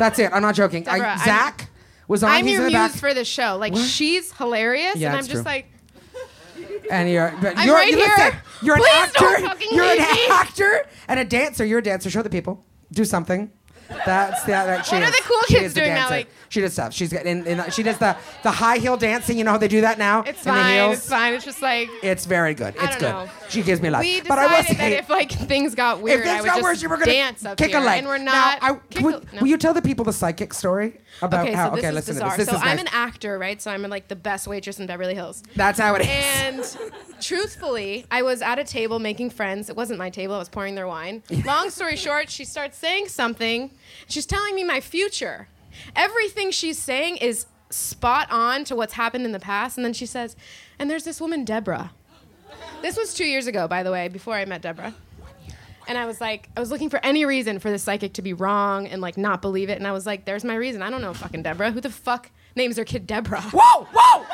[0.00, 0.32] That's it.
[0.32, 0.88] I'm not joking.
[0.88, 1.70] I, Deborah, I'm- Zach
[2.08, 2.30] was on.
[2.30, 3.56] I'm he's your in the muse back, for the show.
[3.56, 5.52] Like she's hilarious, Yeah, and I'm it's just true.
[5.52, 5.66] like,
[6.90, 7.32] and you're.
[7.40, 8.08] But I'm you're right you here.
[8.16, 9.46] listen, you're an Please don't actor.
[9.46, 10.26] fucking You're an leave me.
[10.30, 11.64] actor and a dancer.
[11.64, 12.10] You're a dancer.
[12.10, 12.64] Show the people.
[12.92, 13.52] Do something.
[14.06, 16.14] That's the that she What are the cool She kids is doing now, dancer.
[16.14, 16.92] like- she does stuff.
[16.92, 19.38] She's got in, in, she does the the high heel dancing.
[19.38, 20.74] You know how they do that now it's in the fine.
[20.74, 20.96] heels.
[20.98, 21.34] It's fine.
[21.34, 22.74] It's just like It's very good.
[22.78, 23.02] I It's good.
[23.10, 23.28] know.
[23.48, 24.00] She gives me life.
[24.02, 26.46] we but I will decided that if like things got weird, if I things would
[26.48, 27.98] got just worse, you were gonna dance up kick here, a leg.
[27.98, 28.58] and we're Now, not.
[28.62, 29.40] I, kick would, a- no.
[29.42, 31.70] will you tell the people the psychic story about okay, how?
[31.70, 32.30] so this okay, is listen bizarre.
[32.30, 32.46] to this.
[32.46, 32.86] This so I'm nice.
[32.86, 33.60] an actor, right?
[33.60, 35.42] So I'm like the best waitress in Beverly Hills.
[35.56, 36.08] That's how it is.
[36.08, 39.68] And truthfully, I was at a table making friends.
[39.68, 40.34] It wasn't my table.
[40.34, 41.22] I was pouring their wine.
[41.44, 43.70] Long story short, she starts saying something.
[44.08, 45.48] She's telling me my future.
[45.94, 49.78] Everything she's saying is spot on to what's happened in the past.
[49.78, 50.36] And then she says,
[50.78, 51.92] and there's this woman, Deborah.
[52.82, 54.94] This was two years ago, by the way, before I met Deborah.
[55.88, 58.32] And I was like, I was looking for any reason for the psychic to be
[58.32, 59.78] wrong and like not believe it.
[59.78, 60.82] And I was like, there's my reason.
[60.82, 61.70] I don't know fucking Deborah.
[61.72, 63.40] Who the fuck names their kid Deborah?
[63.40, 64.26] Whoa, whoa!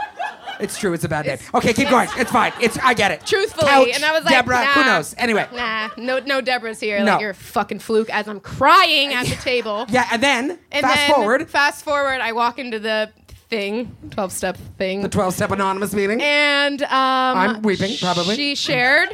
[0.58, 0.92] It's true.
[0.94, 1.38] It's a bad name.
[1.54, 2.08] Okay, keep going.
[2.16, 2.52] It's fine.
[2.60, 3.24] It's I get it.
[3.26, 4.56] Truthfully, Couch, and I was like, Deborah.
[4.64, 5.14] nah, Who knows?
[5.18, 5.46] Anyway.
[5.52, 6.98] nah, no, no Deborah's here.
[7.04, 7.12] No.
[7.12, 8.08] Like you're a fucking fluke.
[8.10, 9.84] As I'm crying at the table.
[9.88, 12.20] Yeah, and then And fast then, forward Fast forward.
[12.20, 13.10] I walk into the
[13.50, 16.20] thing, twelve step thing, the 12 step anonymous meeting.
[16.22, 18.34] and um, I'm weeping, probably.
[18.34, 19.10] She shared,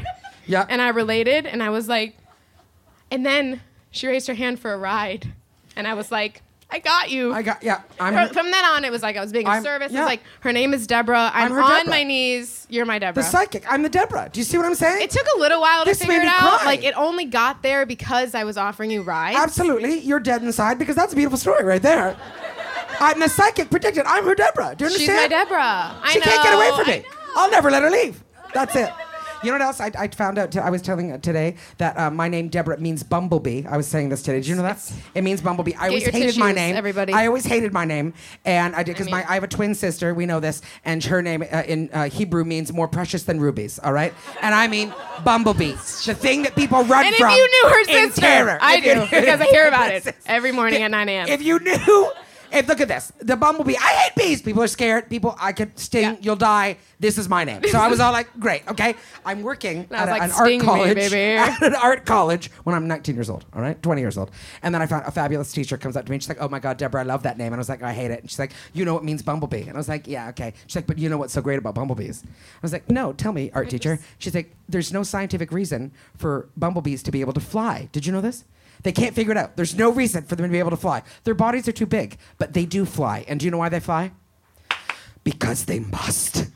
[0.47, 0.65] yeah.
[0.69, 2.17] and I related, and I was like,
[3.13, 3.61] and then
[3.91, 5.33] she raised her hand for a ride,
[5.77, 6.43] and I was like.
[6.75, 7.35] I got you.
[7.35, 7.83] I got yeah.
[8.01, 9.91] I'm from, her- from then on, it was like I was being of I'm- service.
[9.91, 10.01] It yeah.
[10.01, 11.31] was like her name is Deborah.
[11.35, 11.91] I'm, I'm on Deborah.
[11.91, 12.67] my knees.
[12.71, 13.23] You're my Deborah.
[13.23, 13.71] the psychic.
[13.71, 14.31] I'm the Deborah.
[14.33, 15.03] Do you see what I'm saying?
[15.03, 16.61] It took a little while This to figure it out.
[16.61, 16.65] cry.
[16.65, 19.37] Like it only got there because I was offering you rides.
[19.37, 19.99] Absolutely.
[19.99, 22.17] You're dead inside because that's a beautiful story right there.
[23.01, 24.07] I'm the psychic predicted.
[24.07, 24.75] I'm her Deborah.
[24.75, 25.01] Do you understand?
[25.01, 26.01] She's my Deborah.
[26.03, 27.05] I she can't get away from me.
[27.37, 28.25] I'll never let her leave.
[28.55, 28.91] That's it.
[29.43, 29.81] You know what else?
[29.81, 30.53] I, I found out.
[30.53, 33.65] T- I was telling uh, today that uh, my name Deborah means bumblebee.
[33.67, 34.39] I was saying this today.
[34.39, 34.93] Did you know that?
[35.15, 35.75] It means bumblebee.
[35.75, 36.77] I always your hated my tissues, name.
[36.77, 37.13] everybody.
[37.13, 38.15] I always hated my name,
[38.45, 40.15] and I did because my I have a twin sister.
[40.15, 43.81] We know this, and her name uh, in uh, Hebrew means more precious than rubies.
[43.81, 46.99] All right, and I mean bumblebee, the thing that people run from.
[47.07, 47.33] And if from.
[47.33, 48.59] you knew her in sister, terror.
[48.61, 51.29] I If do because I hear about it every morning at 9 a.m.
[51.29, 52.13] if you knew,
[52.53, 53.77] if look at this, the bumblebee.
[53.77, 54.43] I hate bees.
[54.43, 55.09] People are scared.
[55.09, 56.19] People, I could sting.
[56.21, 56.77] You'll die.
[57.01, 57.63] This is my name.
[57.69, 58.95] So I was all like, great, okay.
[59.25, 60.95] I'm working at a- like, an art "Sting me, college.
[60.95, 63.45] baby." At an art college when I'm 19 years old.
[63.55, 64.31] All right, 20 years old.
[64.63, 66.17] And then I found a fabulous teacher comes up to me.
[66.17, 67.49] and She's like, oh my god, Deborah, I love that name.
[67.49, 68.21] And I was like, I hate it.
[68.21, 69.63] And she's like, you know what means bumblebee?
[69.63, 70.53] And I was like, yeah, okay.
[70.67, 72.23] She's like, but you know what's so great about bumblebees?
[72.25, 72.29] I
[72.63, 73.99] was like, no, tell me, art teacher.
[74.19, 77.89] She's like, there's no scientific reason for bumblebees to be able to fly.
[77.93, 78.45] Did you know this?
[78.83, 79.57] They can't figure it out.
[79.57, 81.03] There's no reason for them to be able to fly.
[81.25, 83.25] Their bodies are too big, but they do fly.
[83.29, 84.13] And do you know why they fly?
[85.25, 86.52] Because they must.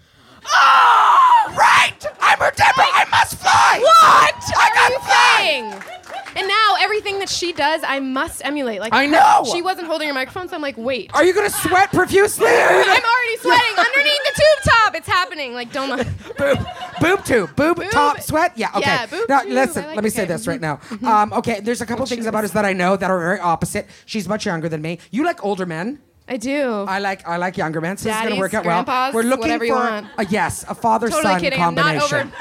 [0.53, 1.55] Oh!
[1.57, 1.97] Right!
[2.21, 2.83] I'm her temper!
[2.83, 3.79] I must fly!
[3.81, 4.43] What?
[4.57, 4.97] I got
[5.39, 5.97] saying.
[6.37, 8.81] And now everything that she does, I must emulate.
[8.81, 11.11] Like I know she wasn't holding her microphone, so I'm like, wait.
[11.15, 12.45] Are you gonna sweat profusely?
[12.45, 12.55] Gonna...
[12.59, 14.95] I'm already sweating underneath the tube top.
[14.97, 15.55] It's happening.
[15.55, 15.97] Like don't.
[16.39, 16.67] boob,
[17.01, 18.53] boob tube, boob, boob, top sweat.
[18.55, 18.69] Yeah.
[18.75, 18.81] Okay.
[18.81, 19.53] Yeah, now tube.
[19.53, 19.87] listen.
[19.87, 20.17] Like let me okay.
[20.17, 20.77] say this right now.
[20.77, 21.07] Mm-hmm.
[21.07, 21.61] Um, okay.
[21.61, 23.87] There's a couple things about us that I know that are very opposite.
[24.05, 24.99] She's much younger than me.
[25.11, 26.01] You like older men.
[26.29, 26.85] I do.
[26.89, 27.97] I like I like younger men.
[27.97, 29.13] So Daddies, gonna work out well.
[29.13, 31.59] We're looking for a yes, a father totally son kidding.
[31.59, 32.33] combination.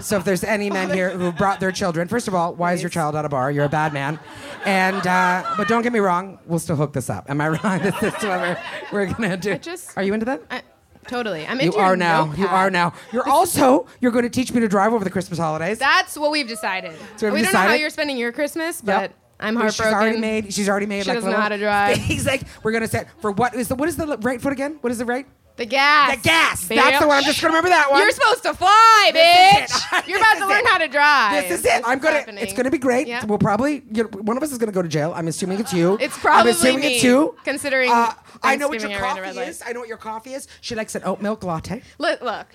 [0.00, 2.76] so if there's any men here who brought their children, first of all, why Please.
[2.76, 3.50] is your child at a bar?
[3.50, 4.18] You're a bad man.
[4.64, 7.28] And uh, but don't get me wrong, we'll still hook this up.
[7.28, 7.78] Am I wrong?
[7.82, 8.58] this is what we're,
[8.92, 9.52] we're gonna do.
[9.52, 10.42] I just, are you into that?
[10.50, 10.62] I,
[11.06, 11.46] Totally.
[11.46, 12.26] I'm into You are now.
[12.26, 12.38] Notepad.
[12.38, 12.92] You are now.
[13.12, 15.78] You're also you're going to teach me to drive over the Christmas holidays.
[15.78, 16.92] That's what we've decided.
[17.16, 17.52] So we've we decided.
[17.52, 19.14] don't know how you're spending your Christmas, but yep.
[19.40, 19.72] I'm heartbroken.
[19.72, 20.54] She's already made.
[20.54, 21.04] She's already made.
[21.04, 21.96] She like, doesn't know how to drive.
[22.10, 24.78] He's like, we're gonna set for what is the what is the right foot again?
[24.80, 25.26] What is the right?
[25.56, 26.16] The gas.
[26.16, 26.68] The gas.
[26.68, 27.18] That's the one.
[27.18, 28.00] I'm just gonna remember that one.
[28.00, 30.06] You're supposed to fly, this bitch.
[30.08, 30.66] You're about to learn it.
[30.66, 31.42] how to drive.
[31.42, 31.62] This is it.
[31.64, 32.16] This I'm is gonna.
[32.16, 32.42] Happening.
[32.42, 33.08] It's gonna be great.
[33.08, 33.24] Yep.
[33.24, 33.80] We'll probably.
[33.80, 35.12] one of us is gonna go to jail.
[35.14, 35.98] I'm assuming it's you.
[36.00, 37.36] It's probably I'm assuming me, it's you.
[37.44, 37.90] Considering.
[37.90, 39.62] Uh, I know what your coffee is.
[39.66, 40.48] I know what your coffee is.
[40.62, 41.82] She likes an oat milk latte.
[41.98, 42.46] Look, look.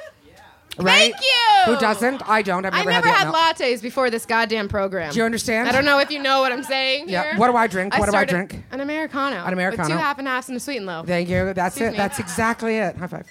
[0.77, 1.13] Right?
[1.13, 1.73] Thank you.
[1.73, 2.27] Who doesn't?
[2.27, 2.65] I don't.
[2.65, 5.11] I've never, I never had, had lattes before this goddamn program.
[5.11, 5.69] Do you understand?
[5.69, 7.09] I don't know if you know what I'm saying.
[7.09, 7.37] Yeah.
[7.37, 7.95] What do I drink?
[7.95, 8.61] I what do I drink?
[8.71, 9.43] An americano.
[9.45, 9.83] An americano.
[9.87, 11.03] With two half and halves and a sweet and low.
[11.03, 11.53] Thank you.
[11.53, 11.91] That's Excuse it.
[11.91, 11.97] Me.
[11.97, 12.97] That's exactly it.
[12.97, 13.27] High five.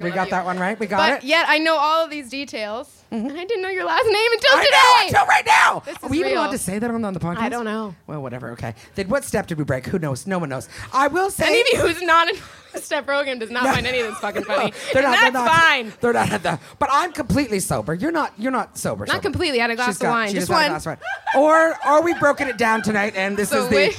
[0.00, 0.30] We got you.
[0.30, 0.78] that one right.
[0.78, 1.26] We got but it.
[1.26, 3.36] Yet I know all of these details, mm-hmm.
[3.36, 4.76] I didn't know your last name until I today.
[5.12, 5.82] Know, until right now.
[5.84, 7.38] This Are we even allowed to say that on, on the podcast?
[7.38, 7.94] I don't know.
[8.06, 8.50] Well, whatever.
[8.52, 8.74] Okay.
[8.94, 9.86] Then what step did we break?
[9.86, 10.26] Who knows?
[10.26, 10.68] No one knows.
[10.92, 11.46] I will say.
[11.46, 12.36] Any of you who's not in
[12.82, 13.72] step program does not no.
[13.72, 14.70] find any of this fucking funny.
[14.70, 15.10] no, they're not.
[15.10, 15.92] That's they're not, fine.
[16.00, 16.60] They're not the.
[16.78, 17.94] But I'm completely sober.
[17.94, 18.32] You're not.
[18.38, 19.04] You're not sober.
[19.06, 19.22] Not sober.
[19.22, 19.60] completely.
[19.60, 20.26] I had a glass She's of got, wine.
[20.28, 20.70] Just, just one.
[20.70, 20.98] Glass wine.
[21.36, 23.14] Or are we broken it down tonight?
[23.16, 23.96] And this so is the.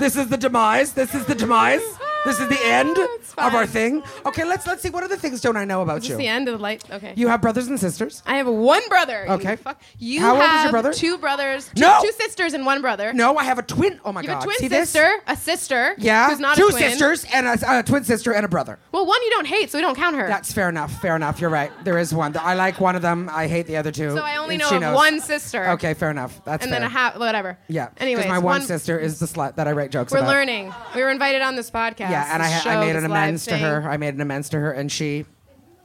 [0.00, 0.92] This is the demise.
[0.92, 1.82] This is the demise.
[2.24, 2.96] This is the end
[3.38, 4.02] of our thing.
[4.26, 4.90] Okay, let's let's see.
[4.90, 6.16] What other things don't I know about Is you?
[6.16, 6.82] this the end of the light?
[6.90, 7.12] Okay.
[7.16, 8.22] You have brothers and sisters.
[8.26, 9.24] I have one brother.
[9.26, 9.56] You Okay.
[9.56, 10.92] fuck- You How old is your brother?
[10.92, 11.98] two brothers, two, No!
[12.02, 13.12] two sisters and one brother.
[13.12, 14.00] No, I have a twin.
[14.04, 14.34] Oh my You god!
[14.34, 14.90] have a twin see this?
[14.90, 16.82] sister, a sister Yeah, who's not two a twin.
[16.90, 18.78] sisters and a, a twin sister and a brother.
[18.92, 20.26] Well, one you don't hate, so we don't count her.
[20.26, 21.00] That's fair enough.
[21.00, 21.40] Fair enough.
[21.40, 21.70] You're right.
[21.84, 22.36] There is one.
[22.36, 23.28] I like one of them.
[23.32, 24.10] I hate the other two.
[24.16, 25.68] so I only know of one sister.
[25.70, 26.40] Okay, fair enough.
[26.44, 26.80] That's And fair.
[26.80, 27.58] then a half, whatever.
[27.68, 27.88] Yeah.
[27.98, 30.30] Anyway, my one, sister is the slut that I write jokes We're about.
[30.30, 30.72] learning.
[30.94, 32.10] We were invited on this podcast.
[32.14, 33.88] Yeah, and I, I made an amends to her.
[33.88, 35.26] I made an amends to her, and she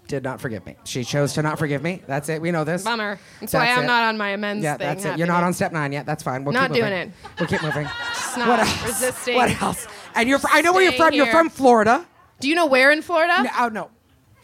[0.07, 0.75] did not forgive me.
[0.83, 2.01] She chose to not forgive me.
[2.07, 2.41] That's it.
[2.41, 2.83] We know this.
[2.83, 3.19] Bummer.
[3.39, 3.87] That's, that's why I'm it.
[3.87, 4.63] not on my amends.
[4.63, 5.17] Yeah, thing, that's it.
[5.17, 6.05] You're not on step nine yet.
[6.05, 6.43] That's fine.
[6.43, 6.89] We'll not keep moving.
[6.89, 7.11] doing it.
[7.39, 7.87] We'll keep moving.
[8.13, 8.85] Just not what else?
[8.85, 9.35] resisting.
[9.35, 9.87] What else?
[10.15, 10.39] And you're.
[10.39, 11.13] Fr- I know where you're from.
[11.13, 11.23] Here.
[11.23, 12.05] You're from Florida.
[12.39, 13.43] Do you know where in Florida?
[13.43, 13.91] No, oh no.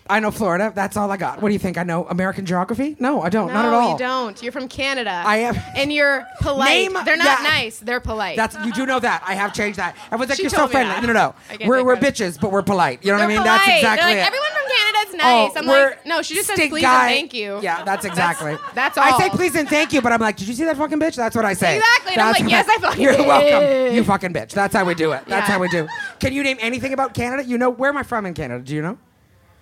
[0.07, 0.71] I know Florida.
[0.75, 1.41] That's all I got.
[1.41, 1.79] What do you think?
[1.79, 2.95] I know American geography?
[2.99, 3.47] No, I don't.
[3.47, 3.91] No, not at all.
[3.93, 4.43] you don't.
[4.43, 5.23] You're from Canada.
[5.25, 5.55] I am.
[5.75, 6.69] And you're polite.
[6.69, 7.79] Name, they're not yeah, nice.
[7.79, 8.37] They're polite.
[8.37, 9.23] That's you do know that.
[9.25, 9.95] I have changed that.
[10.11, 10.93] I was like, she you're so friendly.
[10.93, 11.01] That.
[11.01, 11.67] No, no, no.
[11.67, 13.03] We're, we're bitches, but we're polite.
[13.03, 13.43] You know they're what I mean?
[13.43, 13.61] Polite.
[13.65, 14.27] That's exactly like, it.
[14.27, 15.51] Everyone from Canada's oh, nice.
[15.55, 17.07] Oh, I'm like, no, she just says please guy.
[17.07, 17.59] and thank you.
[17.63, 18.51] Yeah, that's exactly.
[18.75, 19.03] that's, that's, all.
[19.05, 21.15] I say please and thank you, but I'm like, did you see that fucking bitch?
[21.15, 21.77] That's what I say.
[21.77, 22.13] Exactly.
[22.13, 23.95] And that's I'm like, yes, I fucking You're welcome.
[23.95, 24.51] You fucking bitch.
[24.51, 25.25] That's how we do it.
[25.25, 25.87] That's how we do.
[26.19, 27.43] Can you name anything about Canada?
[27.43, 28.63] You know where am I from in Canada?
[28.63, 28.99] Do you know?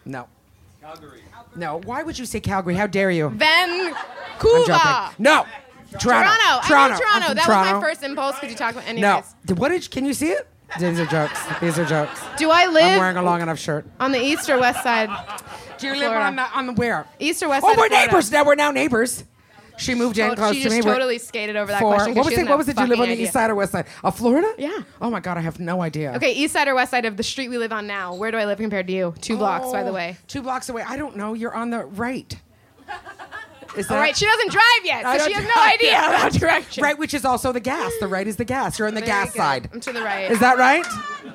[0.05, 0.27] No.
[0.81, 1.21] Calgary.
[1.55, 1.79] No.
[1.81, 2.75] Why would you say Calgary?
[2.75, 3.29] How dare you?
[3.29, 5.11] Vancouver.
[5.19, 5.45] No.
[5.99, 6.29] Toronto.
[6.29, 6.67] Toronto.
[6.67, 6.97] Toronto.
[6.97, 7.33] Toronto.
[7.33, 7.73] That Toronto.
[7.73, 9.01] was my first impulse because you talk about anything?
[9.01, 9.23] No.
[9.55, 9.89] What did?
[9.91, 10.47] Can you see it?
[10.79, 11.39] These are jokes.
[11.61, 12.19] These are jokes.
[12.37, 12.83] Do I live?
[12.83, 13.85] I'm wearing a long enough shirt.
[13.99, 15.09] On the east or west side.
[15.77, 17.05] Do you live on the, on the where?
[17.19, 17.63] East or west.
[17.67, 18.43] Oh, we're neighbors now.
[18.43, 19.23] We're now neighbors.
[19.77, 20.75] She moved in oh, close to me.
[20.77, 22.15] She totally skated over that for, question.
[22.15, 22.47] What was it?
[22.47, 22.79] What was it?
[22.79, 23.25] You live on the idea.
[23.25, 24.53] east side or west side of Florida?
[24.57, 24.83] Yeah.
[25.01, 26.13] Oh my god, I have no idea.
[26.15, 28.13] Okay, east side or west side of the street we live on now.
[28.13, 29.13] Where do I live compared to you?
[29.21, 30.17] Two blocks, oh, by the oh, way.
[30.27, 30.83] Two blocks away.
[30.87, 31.33] I don't know.
[31.33, 32.35] You're on the right.
[33.75, 36.83] Is that, All right, she doesn't drive yet, so she has no idea about direction.
[36.83, 37.91] Right, which is also the gas.
[37.99, 38.77] The right is the gas.
[38.77, 39.69] You're on the gas side.
[39.73, 40.31] I'm to the right.
[40.31, 40.85] Is that right?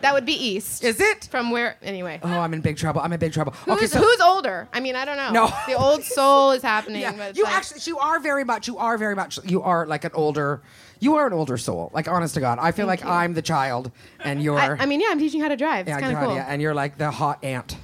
[0.03, 0.85] that would be east.
[0.85, 1.29] Is it?
[1.31, 1.77] From where?
[1.83, 2.21] Anyway.
[2.23, 3.01] Oh, I'm in big trouble.
[3.01, 3.53] I'm in big trouble.
[3.53, 4.69] Who's, okay, so who's older?
[4.73, 5.33] I mean, I don't know.
[5.33, 5.53] No.
[5.67, 7.03] The old soul is happening.
[7.03, 8.69] yeah, but you actually you are very much.
[8.69, 9.39] You are very much.
[9.45, 10.63] You are like an older.
[11.01, 11.91] You are an older soul.
[11.93, 14.59] Like honest to God, I feel like I'm the child, and you're.
[14.59, 15.87] I, I mean, yeah, I'm teaching you how to drive.
[15.87, 16.35] It's yeah, kind of cool.
[16.35, 17.77] yeah, and you're like the hot aunt.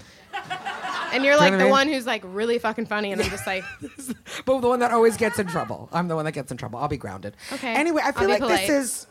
[1.14, 1.70] And you're like you know the I mean?
[1.70, 3.64] one who's like really fucking funny, and I'm just like,
[4.44, 5.88] but the one that always gets in trouble.
[5.92, 6.78] I'm the one that gets in trouble.
[6.78, 7.36] I'll be grounded.
[7.52, 7.74] Okay.
[7.74, 8.66] Anyway, I feel like polite.
[8.66, 9.06] this is.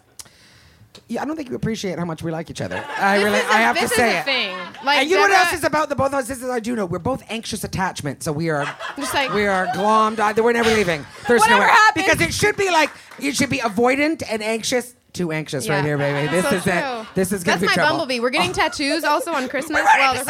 [1.07, 2.83] Yeah, I don't think you appreciate how much we like each other.
[2.97, 4.25] I really, a, I have to say it.
[4.25, 4.55] Thing.
[4.85, 6.27] Like, and you know what else is about the both of us?
[6.27, 6.85] This is I do know.
[6.85, 8.63] We're both anxious attachment, so we are
[8.97, 10.19] just like we are glommed.
[10.19, 11.05] I, we're never leaving.
[11.27, 12.05] There's nowhere happens.
[12.05, 15.75] because it should be like it should be avoidant and anxious too anxious yeah.
[15.75, 16.27] right here, baby.
[16.27, 17.07] This so is it.
[17.13, 17.91] This is gonna That's be my trouble.
[17.91, 18.19] bumblebee.
[18.19, 18.53] We're getting oh.
[18.53, 19.81] tattoos also on Christmas.
[19.81, 20.23] we're, well,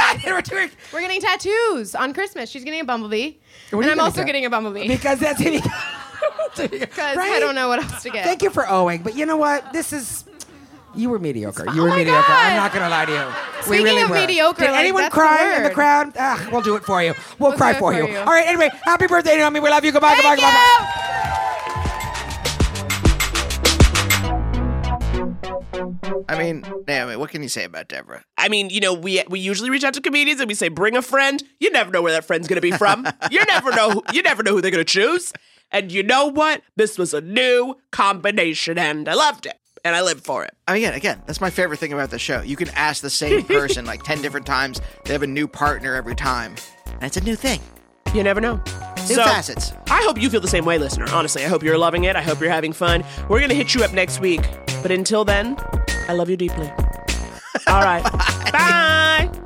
[0.51, 2.49] we're, we're getting tattoos on Christmas.
[2.49, 3.36] She's getting a bumblebee,
[3.71, 5.67] and I'm also getting a bumblebee because that's because
[6.57, 7.17] right?
[7.17, 8.25] I don't know what else to get.
[8.25, 9.71] Thank you for owing, but you know what?
[9.73, 10.25] This is
[10.95, 11.65] you were mediocre.
[11.73, 12.27] You oh were mediocre.
[12.27, 12.51] God.
[12.51, 13.63] I'm not gonna lie to you.
[13.63, 14.15] Speaking we really of were.
[14.15, 16.13] mediocre, did like, anyone cry in the crowd?
[16.19, 17.13] Ah, we'll do it for you.
[17.39, 18.07] We'll, we'll cry for, you.
[18.07, 18.17] you.
[18.17, 18.47] All right.
[18.47, 19.59] Anyway, happy birthday, Naomi.
[19.59, 19.91] We love you.
[19.91, 20.15] Goodbye.
[20.15, 20.36] Thank goodbye.
[20.36, 20.79] You.
[20.79, 20.99] Goodbye.
[26.34, 28.23] I mean, Naomi, what can you say about Deborah?
[28.38, 30.95] I mean, you know, we we usually reach out to comedians and we say, bring
[30.95, 31.43] a friend.
[31.59, 33.07] You never know where that friend's gonna be from.
[33.31, 33.91] you never know.
[33.91, 35.34] Who, you never know who they're gonna choose.
[35.71, 36.61] And you know what?
[36.75, 40.53] This was a new combination, and I loved it, and I lived for it.
[40.67, 42.41] I mean, again, again, that's my favorite thing about the show.
[42.41, 44.79] You can ask the same person like 10 different times.
[45.05, 46.55] They have a new partner every time.
[46.86, 47.59] And it's a new thing.
[48.13, 48.61] You never know.
[49.09, 49.73] New facets.
[49.89, 51.07] I hope you feel the same way, listener.
[51.11, 52.15] Honestly, I hope you're loving it.
[52.15, 53.03] I hope you're having fun.
[53.27, 54.41] We're gonna hit you up next week.
[54.84, 55.57] But until then,
[56.08, 56.72] I love you deeply.
[57.68, 58.04] All right.
[58.51, 59.30] Bye.
[59.34, 59.43] I'm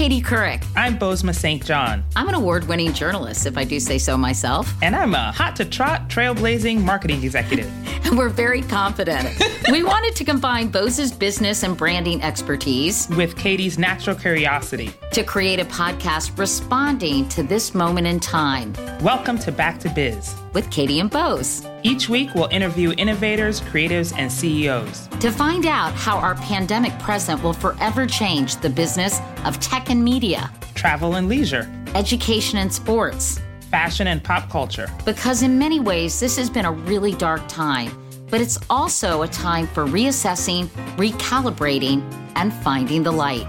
[0.00, 0.64] Katie Couric.
[0.76, 1.62] I'm Bozoma St.
[1.62, 2.02] John.
[2.16, 4.72] I'm an award winning journalist, if I do say so myself.
[4.80, 7.70] And I'm a hot to trot, trailblazing marketing executive.
[8.06, 9.28] And we're very confident.
[9.70, 15.60] we wanted to combine Bose's business and branding expertise with Katie's natural curiosity to create
[15.60, 18.72] a podcast responding to this moment in time.
[19.02, 21.66] Welcome to Back to Biz with Katie and Bose.
[21.82, 27.42] Each week, we'll interview innovators, creatives, and CEOs to find out how our pandemic present
[27.42, 33.40] will forever change the business of tech and media, travel and leisure, education and sports,
[33.70, 34.88] fashion and pop culture.
[35.04, 37.90] Because in many ways, this has been a really dark time,
[38.30, 42.02] but it's also a time for reassessing, recalibrating,
[42.36, 43.46] and finding the light.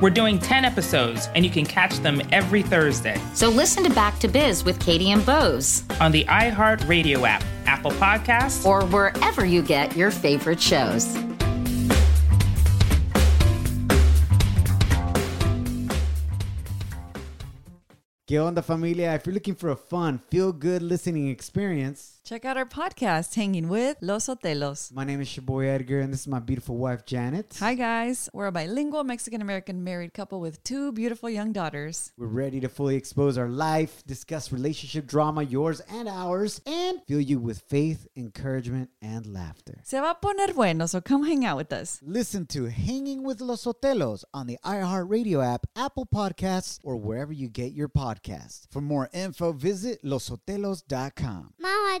[0.00, 3.20] We're doing 10 episodes, and you can catch them every Thursday.
[3.32, 7.44] So listen to Back to Biz with Katie and Bose on the iHeart Radio app,
[7.64, 11.16] Apple Podcasts, or wherever you get your favorite shows.
[18.26, 19.14] ¿Qué onda, familia?
[19.14, 23.68] If you're looking for a fun, feel good listening experience, Check out our podcast, Hanging
[23.68, 24.90] with Los Otelos.
[24.90, 27.54] My name is your boy Edgar, and this is my beautiful wife, Janet.
[27.60, 28.30] Hi, guys.
[28.32, 32.14] We're a bilingual Mexican American married couple with two beautiful young daughters.
[32.16, 37.20] We're ready to fully expose our life, discuss relationship drama, yours and ours, and fill
[37.20, 39.80] you with faith, encouragement, and laughter.
[39.84, 42.00] Se va a poner bueno, so come hang out with us.
[42.02, 47.50] Listen to Hanging with Los Otelos on the iHeartRadio app, Apple Podcasts, or wherever you
[47.50, 48.66] get your podcasts.
[48.70, 51.52] For more info, visit losotelos.com.
[51.58, 52.00] Mama,